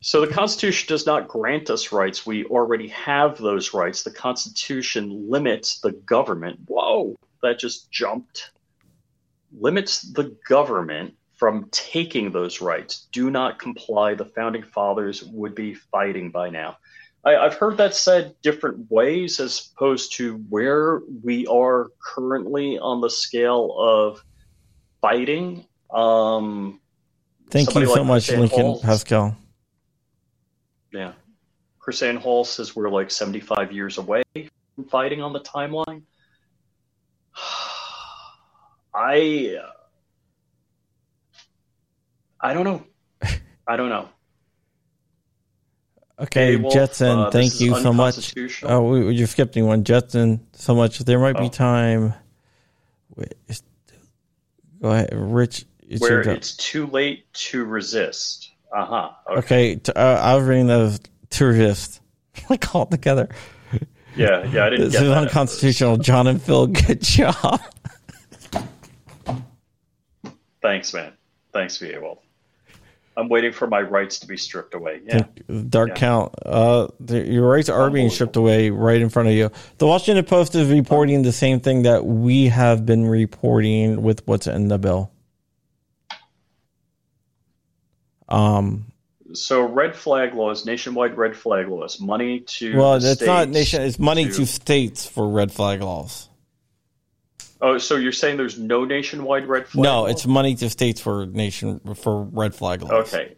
[0.00, 2.24] So the Constitution does not grant us rights.
[2.24, 4.04] We already have those rights.
[4.04, 6.60] The Constitution limits the government.
[6.66, 8.52] Whoa, that just jumped.
[9.58, 13.08] Limits the government from taking those rights.
[13.12, 14.14] Do not comply.
[14.14, 16.78] The founding fathers would be fighting by now.
[17.24, 23.00] I, I've heard that said different ways as opposed to where we are currently on
[23.00, 24.22] the scale of
[25.00, 25.66] fighting.
[25.90, 26.80] Um,
[27.50, 28.78] Thank you so like much, Lincoln.
[28.80, 29.36] Pascal.
[30.92, 31.12] Yeah.
[31.78, 36.02] Chris Hall says we're like 75 years away from fighting on the timeline.
[38.94, 39.58] I
[42.40, 42.84] I don't know.
[43.66, 44.08] I don't know.
[46.20, 48.34] Okay, Hey, Wolf, Jetson, uh, thank you so much.
[48.64, 49.84] Oh, we, you're skipping one.
[49.84, 50.98] Jetson, so much.
[50.98, 51.42] There might Oh.
[51.42, 52.12] be time.
[53.14, 53.62] Wait, is-
[54.82, 55.64] go ahead, Rich.
[55.88, 58.47] It's Where your it's too late to resist.
[58.72, 59.10] Uh huh.
[59.30, 59.38] Okay.
[59.38, 61.00] Okay, t- uh, I was reading those
[61.30, 62.00] to resist.
[62.50, 63.28] like all together.
[64.16, 64.66] Yeah, yeah.
[64.66, 65.96] I didn't This get is unconstitutional.
[65.98, 67.60] John and Phil, good job.
[70.62, 71.12] Thanks, man.
[71.52, 72.18] Thanks, VA Wolf.
[73.16, 75.00] I'm waiting for my rights to be stripped away.
[75.04, 75.24] Yeah.
[75.68, 75.94] Dark Yeah.
[75.94, 76.34] count.
[76.44, 79.50] Uh, the, your rights are being stripped away right in front of you.
[79.78, 84.46] The Washington Post is reporting the same thing that we have been reporting with what's
[84.46, 85.10] in the bill.
[88.28, 88.86] Um,
[89.34, 93.82] So red flag laws, nationwide red flag laws, money to well, that's not nation.
[93.82, 96.28] It's money to- to states for red flag laws.
[97.60, 99.82] Oh, so you're saying there's no nationwide red flag?
[99.82, 100.06] No, law?
[100.06, 103.12] it's money to states for nation for red flag laws.
[103.12, 103.34] okay.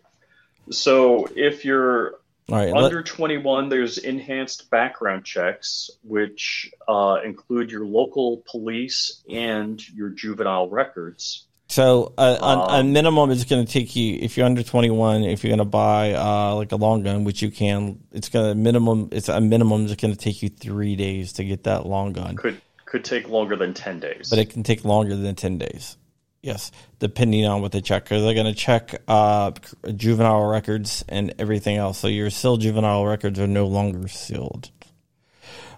[0.70, 2.72] So if you're right.
[2.72, 10.10] let- under 21, there's enhanced background checks, which uh, include your local police and your
[10.10, 11.46] juvenile records.
[11.70, 15.22] So uh, a, a Um, minimum is going to take you if you're under 21.
[15.22, 18.48] If you're going to buy uh, like a long gun, which you can, it's going
[18.48, 19.08] to minimum.
[19.12, 19.84] It's a minimum.
[19.84, 23.28] It's going to take you three days to get that long gun, Could could take
[23.28, 24.30] longer than 10 days.
[24.30, 25.96] but it can take longer than 10 days.
[26.42, 29.52] Yes, depending on what they check, because they're going to check uh,
[29.94, 31.98] juvenile records and everything else.
[31.98, 34.70] So your sealed juvenile records are no longer sealed.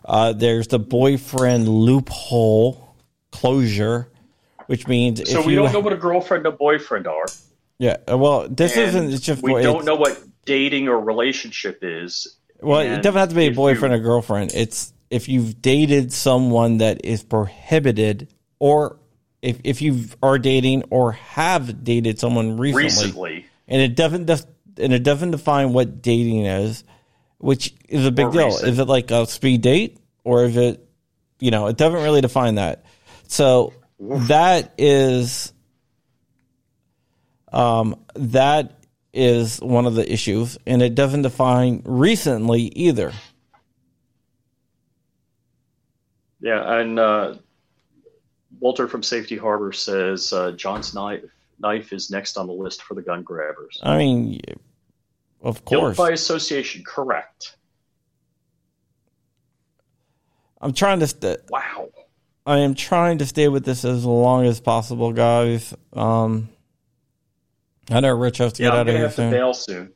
[0.07, 2.95] Uh, there's the boyfriend loophole
[3.31, 4.09] closure,
[4.73, 7.27] which means so we don't know what a girlfriend and a boyfriend are.
[7.79, 7.99] yeah.
[8.11, 9.13] Uh, well, this and isn't.
[9.13, 12.39] It's just we boy- don't know what dating or relationship is.
[12.59, 14.53] Well, it doesn't have to be a boyfriend you- or girlfriend.
[14.55, 18.99] It's if you've dated someone that is prohibited, or
[19.43, 23.47] if if you are dating or have dated someone recently, recently.
[23.69, 24.47] and it doesn't def-
[24.79, 26.83] and it doesn't define what dating is,
[27.37, 28.47] which is a big deal.
[28.47, 28.69] recent.
[28.69, 30.83] Is it like a speed date, or is it,
[31.41, 32.87] you know, it doesn't really define that.
[33.29, 35.53] So that is,
[37.53, 38.81] um, that
[39.13, 43.13] is one of the issues, and it doesn't define recently either.
[46.41, 47.35] Yeah, and uh,
[48.59, 51.23] Walter from Safety Harbor says uh, John's knife
[51.61, 53.79] knife is next on the list for the gun grabbers.
[53.83, 54.41] I mean,
[55.41, 57.57] of Guilt course, by association, correct.
[60.61, 61.07] I'm trying to.
[61.07, 61.89] St- Wow.
[62.45, 65.75] I am trying to stay with this as long as possible, guys.
[65.93, 66.49] Um,
[67.91, 69.31] I know Rich has to Yeah, get I'm out of here have to soon.
[69.31, 69.93] bail soon.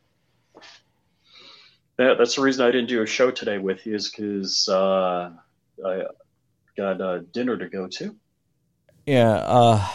[1.99, 5.31] That, that's the reason I didn't do a show today with you is because uh,
[5.85, 6.03] I
[6.77, 8.15] got uh, dinner to go to.
[9.07, 9.31] Yeah.
[9.33, 9.87] Uh,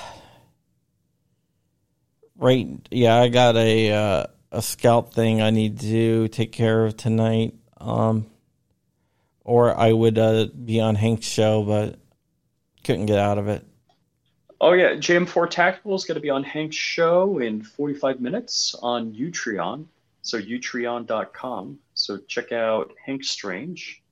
[2.37, 2.67] right.
[2.89, 7.53] Yeah, I got a uh, a scalp thing I need to take care of tonight.
[7.77, 8.27] Um,
[9.43, 11.99] or I would uh, be on Hank's show, but
[12.83, 13.65] couldn't get out of it.
[14.59, 19.11] Oh yeah, JM4 Tactical is going to be on Hank's show in 45 minutes on
[19.13, 19.85] Utreon.
[20.21, 21.79] So utreon.com.
[21.95, 24.03] So check out Hank Strange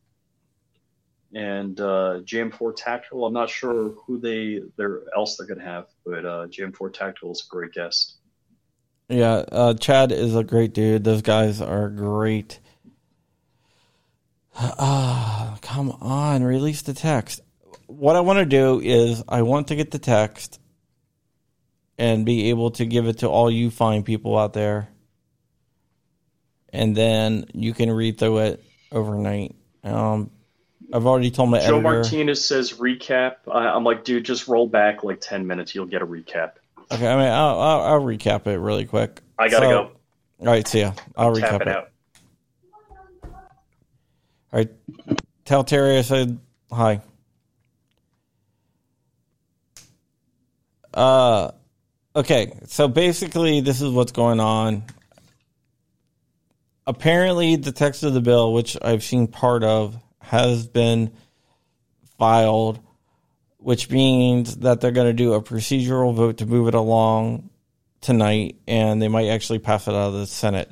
[1.33, 3.25] and uh, JM4 Tactical.
[3.25, 7.31] I'm not sure who they they're else they're going to have, but uh, JM4 Tactical
[7.31, 8.15] is a great guest.
[9.07, 11.03] Yeah, uh, Chad is a great dude.
[11.03, 12.59] Those guys are great.
[14.61, 17.39] Ah, come on, release the text.
[17.89, 20.59] What I want to do is I want to get the text
[21.97, 24.89] and be able to give it to all you fine people out there.
[26.71, 29.55] And then you can read through it overnight.
[29.83, 30.29] Um,
[30.93, 31.81] I've already told my Joe editor.
[31.81, 33.37] Martinez says recap.
[33.51, 35.73] I, I'm like, dude, just roll back like 10 minutes.
[35.73, 36.51] You'll get a recap.
[36.91, 39.21] Okay, I mean, I'll, I'll, I'll recap it really quick.
[39.37, 39.91] I gotta So- go.
[40.41, 40.93] All right, see ya.
[41.17, 41.89] I'll recap Tap it out.
[43.23, 43.29] All
[44.53, 44.69] right,
[45.43, 46.39] tell Terry I said
[46.71, 47.01] hi.
[50.99, 51.51] Uh,
[52.13, 52.59] okay.
[52.65, 54.83] So basically, this is what's going on.
[56.85, 61.13] Apparently, the text of the bill, which I've seen part of, has been
[62.17, 62.81] filed,
[63.59, 67.49] which means that they're going to do a procedural vote to move it along
[68.01, 70.69] tonight, and they might actually pass it out of the Senate.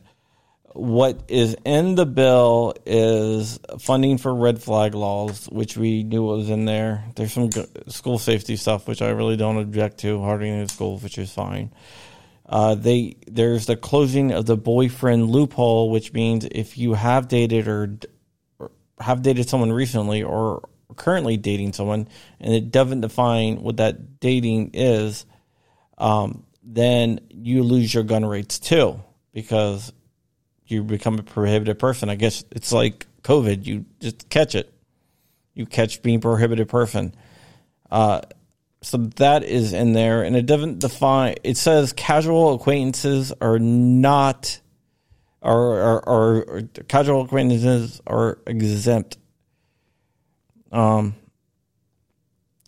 [0.77, 6.51] What is in the bill is funding for red flag laws, which we knew was
[6.51, 7.03] in there.
[7.15, 7.49] There's some
[7.87, 11.71] school safety stuff, which I really don't object to, hardening the schools, which is fine.
[12.45, 17.67] Uh, they there's the closing of the boyfriend loophole, which means if you have dated
[17.67, 17.97] or,
[18.59, 22.07] or have dated someone recently or currently dating someone,
[22.39, 25.25] and it doesn't define what that dating is,
[25.97, 28.99] um, then you lose your gun rates too
[29.33, 29.91] because
[30.67, 32.09] you become a prohibited person.
[32.09, 33.65] I guess it's like COVID.
[33.65, 34.73] You just catch it.
[35.53, 37.15] You catch being prohibited person.
[37.89, 38.21] Uh,
[38.81, 41.35] so that is in there, and it doesn't define.
[41.43, 44.59] It says casual acquaintances are not,
[45.41, 49.17] or or, or, or casual acquaintances are exempt.
[50.71, 51.15] Um.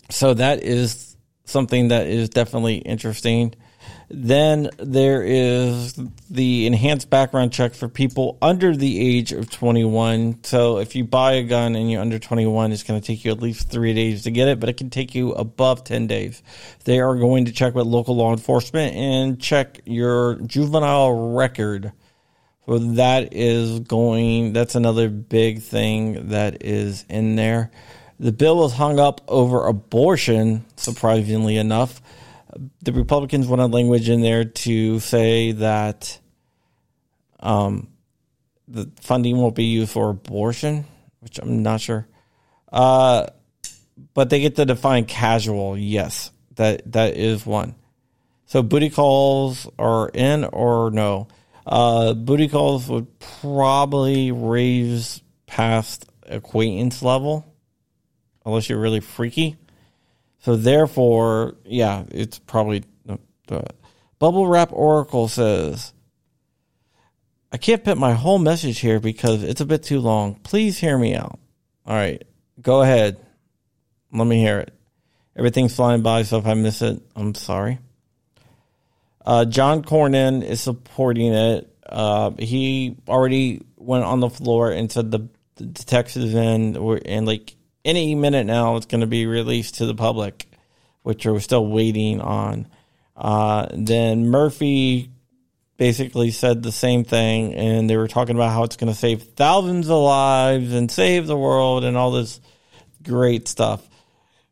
[0.09, 1.15] So that is
[1.45, 3.53] something that is definitely interesting.
[4.11, 5.93] Then there is
[6.31, 10.43] the enhanced background check for people under the age of 21.
[10.43, 13.31] So if you buy a gun and you're under 21, it's going to take you
[13.31, 16.41] at least three days to get it, but it can take you above 10 days.
[16.85, 21.91] They are going to check with local law enforcement and check your juvenile record.
[22.65, 27.69] So that is going, that's another big thing that is in there.
[28.19, 32.01] The bill was hung up over abortion, surprisingly enough
[32.81, 36.19] the Republicans wanted language in there to say that
[37.39, 37.89] um,
[38.67, 40.85] the funding won't be used for abortion,
[41.19, 42.07] which I'm not sure.
[42.71, 43.27] Uh,
[44.13, 45.77] but they get to define casual.
[45.77, 47.75] Yes, that that is one.
[48.45, 51.27] So booty calls are in or no.
[51.65, 57.45] Uh, booty calls would probably raise past acquaintance level,
[58.45, 59.57] unless you're really freaky.
[60.39, 62.83] So therefore, yeah, it's probably
[64.19, 65.93] bubble wrap oracle says.
[67.51, 70.35] I can't put my whole message here because it's a bit too long.
[70.35, 71.39] Please hear me out.
[71.85, 72.23] All right,
[72.61, 73.17] go ahead.
[74.11, 74.73] Let me hear it.
[75.35, 77.79] Everything's flying by, so if I miss it, I'm sorry.
[79.25, 81.73] Uh, John Cornyn is supporting it.
[81.85, 86.75] Uh, he already went on the floor and said the, the text is in,
[87.05, 87.55] and like
[87.89, 90.47] any minute now it's going to be released to the public,
[91.01, 92.67] which we're still waiting on.
[93.15, 95.09] Uh, then Murphy
[95.77, 99.23] basically said the same thing, and they were talking about how it's going to save
[99.23, 102.39] thousands of lives and save the world and all this
[103.03, 103.87] great stuff.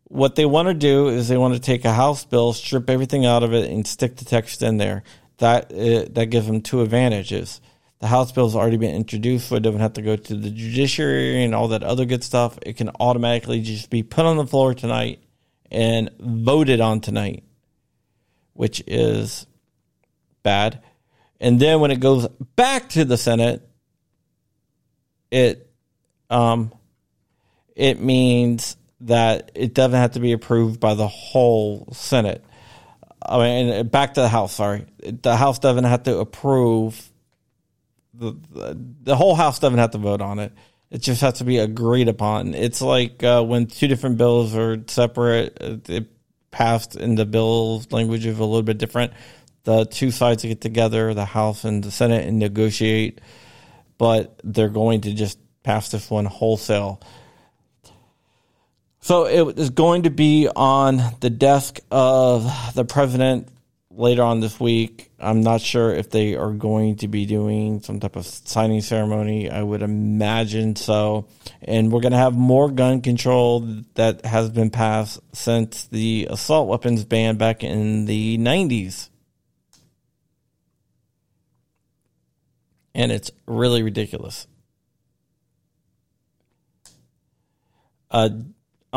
[0.06, 3.26] What they want to do is they want to take a House bill, strip everything
[3.26, 5.04] out of it, and stick the text in there.
[5.38, 7.62] That uh, that gives them two advantages
[8.00, 10.50] the House bill has already been introduced, so it doesn't have to go to the
[10.50, 12.60] judiciary and all that other good stuff.
[12.62, 15.24] It can automatically just be put on the floor tonight
[15.72, 17.44] and voted on tonight,
[18.54, 19.48] which is
[20.44, 20.82] bad.
[21.40, 23.68] And then when it goes back to the Senate,
[25.32, 25.70] it
[26.30, 26.72] um
[27.76, 32.44] it means that it doesn't have to be approved by the whole Senate.
[33.22, 34.54] I mean, back to the House.
[34.54, 37.07] Sorry, the House doesn't have to approve
[38.18, 40.54] the, the, whole house doesn't have to vote on it.
[40.90, 42.54] It just has to be agreed upon.
[42.54, 45.58] It's like uh, when two different bills are separate,
[45.90, 46.08] it
[46.52, 49.14] passed in the bill's language is a little bit different.
[49.64, 53.20] The two sides get together, the House and the Senate, and negotiate,
[53.98, 57.02] but they're going to just pass this one wholesale.
[59.02, 63.50] So it is going to be on the desk of the president
[63.98, 65.12] later on this week.
[65.20, 69.50] I'm not sure if they are going to be doing some type of signing ceremony.
[69.50, 71.28] I would imagine so.
[71.62, 73.62] And we're going to have more gun control
[73.96, 79.10] that has been passed since the assault weapons ban back in the 90s.
[82.94, 84.48] And it's really ridiculous.
[88.10, 88.30] Uh,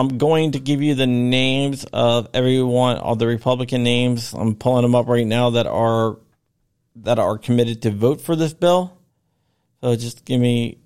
[0.01, 4.33] I'm going to give you the names of everyone, all the Republican names.
[4.33, 6.17] I'm pulling them up right now that are
[6.97, 8.97] that are committed to vote for this bill.
[9.83, 10.79] So just give me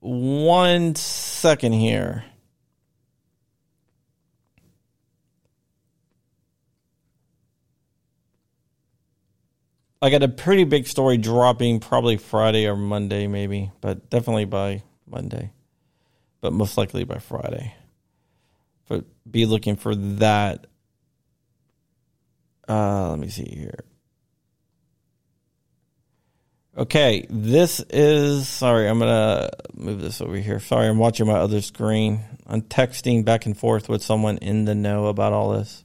[0.00, 2.24] one second here.
[10.00, 14.84] I got a pretty big story dropping probably Friday or Monday, maybe, but definitely by
[15.06, 15.52] Monday,
[16.40, 17.74] but most likely by Friday.
[18.88, 20.66] But be looking for that.
[22.68, 23.84] Uh, let me see here.
[26.76, 28.88] Okay, this is sorry.
[28.88, 30.60] I'm gonna move this over here.
[30.60, 32.20] Sorry, I'm watching my other screen.
[32.46, 35.84] I'm texting back and forth with someone in the know about all this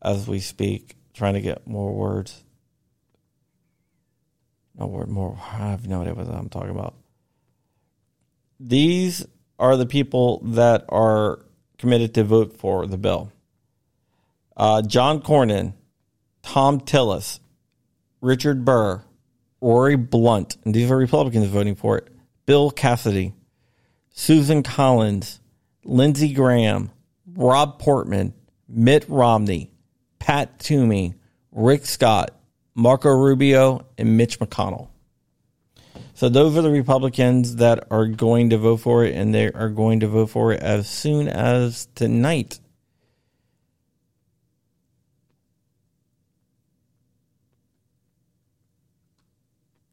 [0.00, 2.42] as we speak, trying to get more words.
[4.78, 5.38] No word more.
[5.38, 6.94] I have no idea what I'm talking about.
[8.58, 9.26] These
[9.58, 11.44] are the people that are
[11.84, 13.30] committed to vote for the bill.
[14.56, 15.74] Uh, John Cornyn,
[16.42, 17.40] Thom Tillis,
[18.22, 19.04] Richard Burr,
[19.60, 22.08] Rory Blunt, and these are Republicans voting for it.
[22.46, 23.34] Bill Cassidy,
[24.08, 25.40] Susan Collins,
[25.84, 26.90] Lindsey Graham,
[27.36, 28.32] Rob Portman,
[28.66, 29.70] Mitt Romney,
[30.18, 31.12] Pat Toomey,
[31.52, 32.30] Rick Scott,
[32.74, 34.88] Marco Rubio, and Mitch McConnell.
[36.14, 39.68] So those are the Republicans that are going to vote for it, and they are
[39.68, 42.60] going to vote for it as soon as tonight.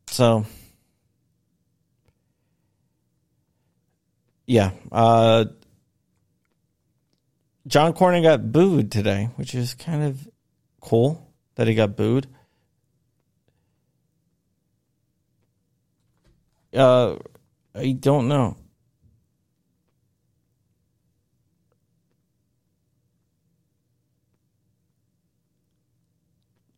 [0.05, 0.45] So,
[4.45, 5.45] yeah, uh,
[7.65, 10.29] John Cornyn got booed today, which is kind of
[10.81, 12.27] cool that he got booed.
[16.73, 17.17] Uh,
[17.75, 18.57] I don't know.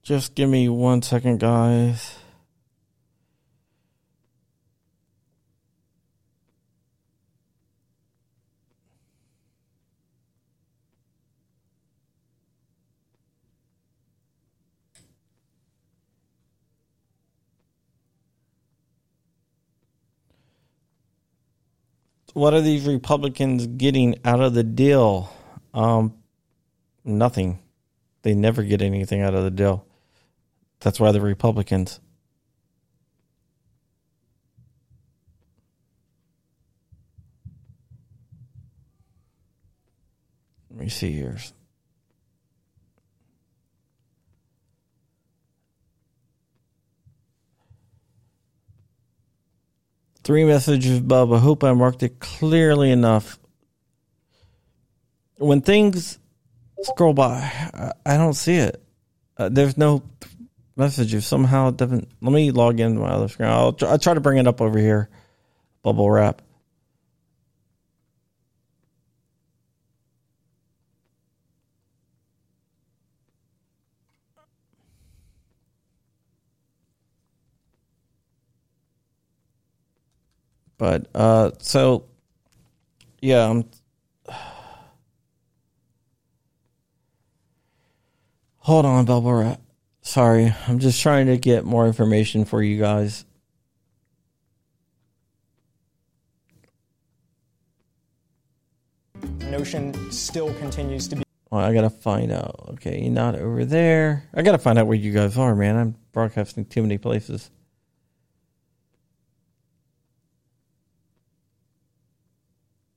[0.03, 2.22] Just give me one second, guys.
[22.33, 25.31] What are these Republicans getting out of the deal?
[25.73, 26.15] Um,
[27.05, 27.59] nothing.
[28.23, 29.85] They never get anything out of the deal.
[30.79, 31.99] That's why the Republicans.
[40.69, 41.37] Let me see here.
[50.23, 51.33] Three messages, Bob.
[51.33, 53.39] I hope I marked it clearly enough.
[55.37, 56.19] When things
[56.81, 57.51] scroll by,
[58.05, 58.81] I don't see it.
[59.35, 60.03] Uh, there's no
[60.77, 61.25] messages.
[61.25, 62.07] Somehow it doesn't.
[62.21, 63.49] Let me log into my other screen.
[63.49, 65.09] I'll, I'll try to bring it up over here.
[65.81, 66.41] Bubble wrap.
[80.83, 82.03] But uh, so
[83.21, 83.63] yeah, I'm.
[88.57, 89.57] Hold on, Bubble
[90.01, 93.23] Sorry, I'm just trying to get more information for you guys.
[99.49, 101.23] Notion still continues to be.
[101.49, 102.71] Well, I gotta find out.
[102.73, 104.27] Okay, you're not over there.
[104.33, 105.77] I gotta find out where you guys are, man.
[105.77, 107.49] I'm broadcasting too many places.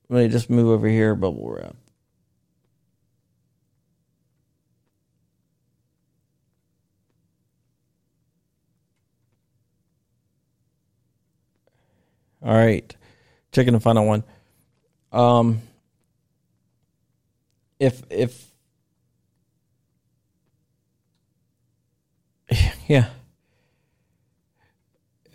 [0.09, 1.77] Let me just move over here, bubble wrap.
[12.43, 12.95] All right,
[13.53, 14.23] checking the final one.
[15.13, 15.63] Um,
[17.81, 18.53] if if
[22.89, 23.09] yeah,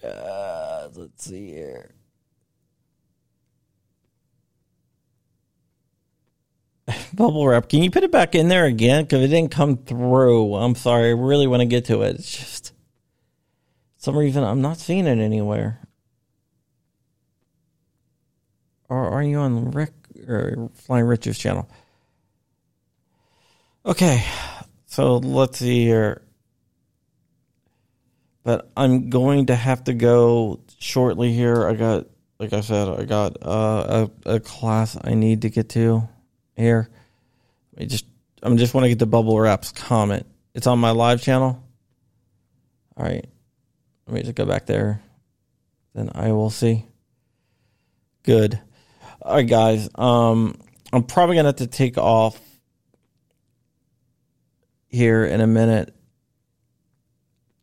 [0.04, 1.92] uh, let's see here.
[7.14, 7.70] Bubble wrap.
[7.70, 9.04] Can you put it back in there again?
[9.04, 10.56] Because it didn't come through.
[10.56, 11.10] I'm sorry.
[11.10, 12.16] I really want to get to it.
[12.16, 12.74] It's just
[13.98, 15.80] some reason I'm not seeing it anywhere.
[18.90, 19.94] Or are you on Rick
[20.28, 21.70] or Flying Richard's channel?
[23.86, 24.26] Okay,
[24.86, 26.22] so let's see here.
[28.44, 31.68] But I'm going to have to go shortly here.
[31.68, 32.08] I got
[32.40, 36.10] like I said, I got uh, a a class I need to get to
[36.56, 36.90] here.
[37.80, 38.06] I just
[38.44, 40.26] I'm just want to get the bubble wraps comment.
[40.54, 41.64] It's on my live channel.
[42.98, 43.26] All right,
[44.08, 45.02] let me just go back there.
[45.94, 46.86] Then I will see.
[48.24, 48.60] Good.
[49.22, 49.90] All right, guys.
[49.96, 50.56] Um,
[50.92, 52.40] I'm probably gonna have to take off
[54.88, 55.96] here in a minute,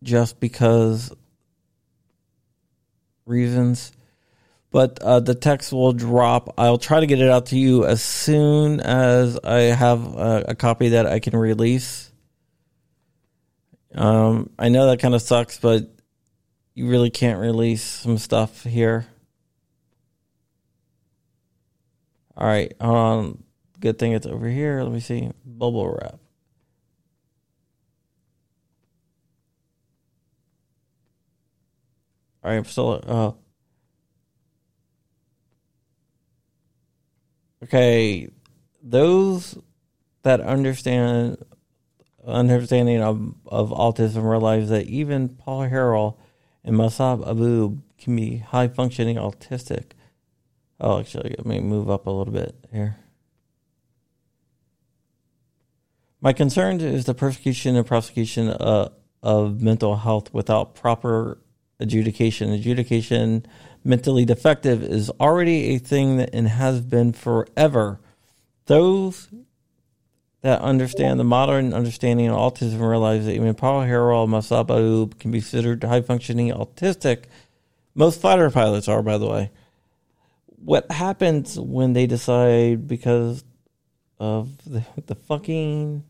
[0.02, 1.12] just because
[3.26, 3.92] reasons.
[4.70, 6.54] But uh, the text will drop.
[6.58, 10.54] I'll try to get it out to you as soon as I have a, a
[10.54, 12.12] copy that I can release.
[13.94, 15.90] Um, I know that kind of sucks, but
[16.74, 19.06] you really can't release some stuff here.
[22.36, 23.44] All right, hold on.
[23.80, 24.82] Good thing it's over here.
[24.82, 25.30] Let me see.
[25.44, 26.18] Bubble wrap.
[32.44, 33.02] All right, I'm still.
[33.04, 33.32] Uh,
[37.62, 38.28] okay,
[38.82, 39.58] those
[40.22, 41.38] that understand
[42.26, 46.16] understanding of, of autism realize that even Paul Harrell
[46.62, 49.92] and Massad Ayoob can be high functioning autistic.
[50.80, 52.98] Oh, actually, let me move up a little bit here.
[56.20, 58.90] My concern is the persecution and prosecution uh,
[59.22, 61.38] of mental health without proper
[61.80, 62.50] adjudication.
[62.52, 63.46] Adjudication
[63.84, 68.00] mentally defective is already a thing that and has been forever.
[68.66, 69.28] Those
[70.42, 75.40] that understand the modern understanding of autism realize that even Paul Harrell Masaba can be
[75.40, 77.24] considered high functioning autistic.
[77.94, 79.50] Most fighter pilots are, by the way.
[80.64, 83.44] What happens when they decide because
[84.20, 86.04] of the, the fucking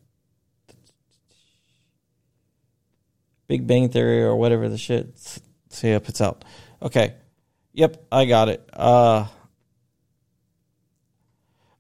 [3.46, 6.44] Big Bang Theory or whatever the shit see if it's out.
[6.82, 7.14] Okay.
[7.72, 8.68] Yep, I got it.
[8.72, 9.26] Uh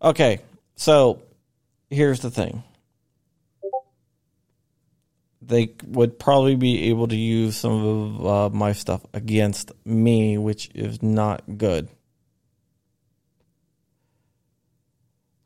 [0.02, 0.40] Okay.
[0.76, 1.22] So
[1.90, 2.62] here's the thing.
[5.40, 10.68] They would probably be able to use some of uh, my stuff against me, which
[10.74, 11.88] is not good.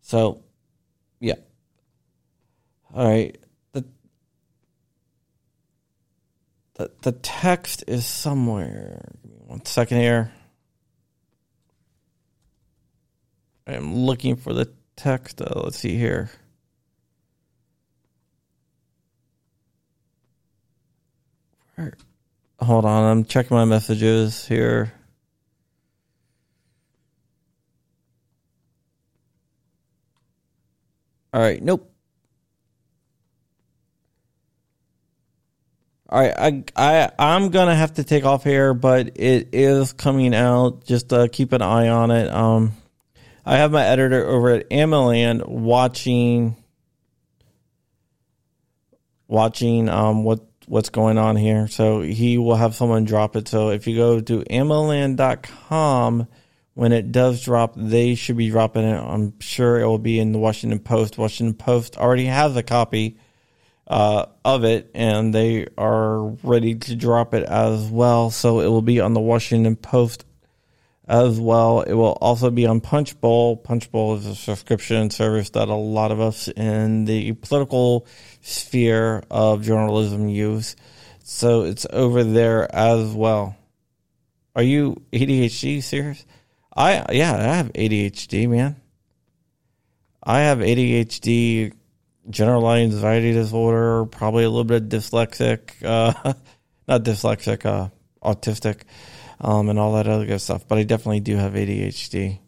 [0.02, 0.42] So,
[1.20, 1.36] yeah.
[2.94, 3.36] All right.
[6.74, 9.12] The the text is somewhere.
[9.22, 10.32] Give me one second here.
[13.66, 15.40] I am looking for the text.
[15.40, 16.30] Uh, let's see here.
[21.76, 21.94] Where?
[22.60, 24.92] Hold on, I'm checking my messages here.
[31.34, 31.91] All right, nope.
[36.12, 40.34] All right, I I I'm gonna have to take off here, but it is coming
[40.34, 40.84] out.
[40.84, 42.30] Just uh, keep an eye on it.
[42.30, 42.72] Um,
[43.46, 46.54] I have my editor over at AmmoLand watching
[49.26, 51.66] watching um what what's going on here.
[51.66, 53.48] So he will have someone drop it.
[53.48, 56.28] So if you go to ammoland.com
[56.74, 58.98] when it does drop, they should be dropping it.
[58.98, 61.16] I'm sure it will be in the Washington Post.
[61.16, 63.16] Washington Post already has a copy
[63.86, 68.30] uh, of it, and they are ready to drop it as well.
[68.30, 70.24] So it will be on the Washington Post
[71.06, 71.80] as well.
[71.82, 73.56] It will also be on Punchbowl.
[73.58, 78.06] Punchbowl is a subscription service that a lot of us in the political
[78.40, 80.76] sphere of journalism use.
[81.24, 83.56] So it's over there as well.
[84.54, 86.24] Are you ADHD serious?
[86.74, 88.76] I yeah, I have ADHD, man.
[90.22, 91.72] I have ADHD,
[92.30, 96.34] generalized anxiety disorder, probably a little bit dyslexic, uh,
[96.88, 97.88] not dyslexic, uh,
[98.22, 98.82] autistic,
[99.40, 100.66] um, and all that other good stuff.
[100.66, 102.38] But I definitely do have ADHD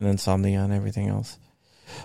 [0.00, 1.38] and insomnia and everything else.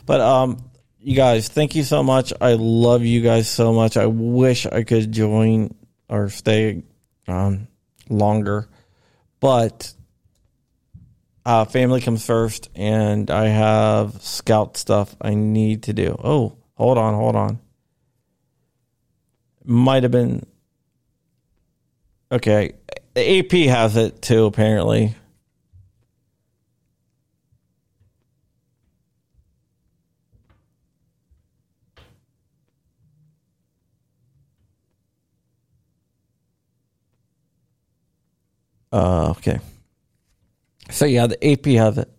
[0.06, 0.70] But um,
[1.00, 2.34] you guys, thank you so much.
[2.40, 3.98] I love you guys so much.
[3.98, 5.74] I wish I could join
[6.10, 6.84] or stay
[7.28, 7.68] um,
[8.10, 8.70] longer,
[9.40, 9.94] but
[11.48, 16.20] uh, family comes first, and I have scout stuff I need to do.
[16.22, 17.60] Oh, hold on, hold on.
[19.64, 20.46] Might have been
[22.30, 22.74] okay.
[23.16, 25.16] AP has it too, apparently.
[38.92, 39.62] Uh, okay.
[40.98, 42.12] So yeah, the AP has it.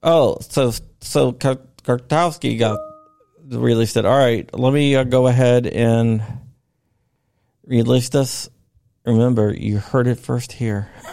[0.00, 0.70] Oh, so
[1.00, 2.78] so Kartowski got
[3.44, 4.04] released it.
[4.04, 6.22] All right, let me uh, go ahead and
[7.66, 8.48] release this.
[9.04, 10.88] Remember, you heard it first here.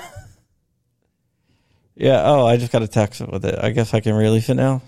[1.95, 3.57] yeah, oh, I just got a text with it.
[3.57, 4.83] I guess I can release it now.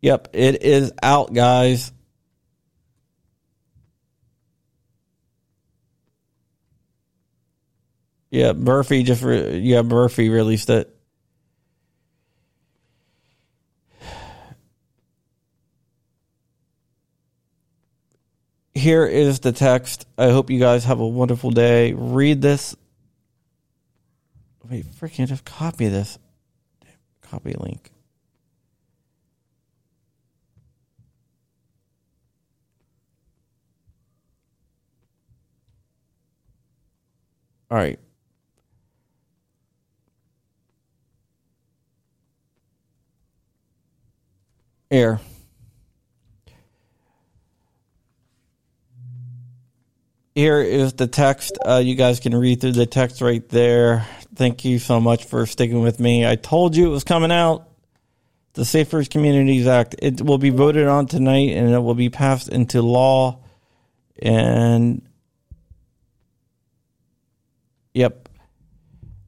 [0.00, 1.90] Yep, it is out, guys.
[8.32, 10.88] Yeah, Murphy just re- yeah Murphy released it.
[18.74, 20.06] Here is the text.
[20.16, 21.92] I hope you guys have a wonderful day.
[21.92, 22.74] Read this.
[24.66, 26.18] Wait, freaking just copy this.
[27.20, 27.90] Copy link.
[37.70, 38.00] All right.
[44.92, 45.20] Here.
[50.34, 51.56] Here is the text.
[51.64, 54.06] Uh, you guys can read through the text right there.
[54.34, 56.26] Thank you so much for sticking with me.
[56.26, 57.70] I told you it was coming out.
[58.52, 59.94] The Safer Communities Act.
[59.98, 63.42] It will be voted on tonight and it will be passed into law.
[64.20, 65.00] And
[67.94, 68.28] Yep.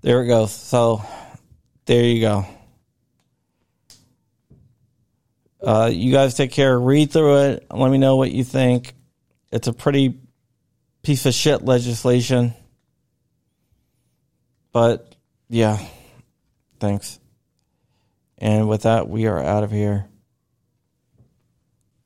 [0.02, 0.52] There it goes.
[0.52, 1.02] So
[1.86, 2.44] there you go.
[5.64, 6.78] Uh, you guys take care.
[6.78, 7.66] Read through it.
[7.70, 8.94] Let me know what you think.
[9.50, 10.20] It's a pretty
[11.02, 12.54] piece of shit legislation.
[14.72, 15.14] But
[15.48, 15.78] yeah,
[16.80, 17.18] thanks.
[18.36, 20.06] And with that, we are out of here.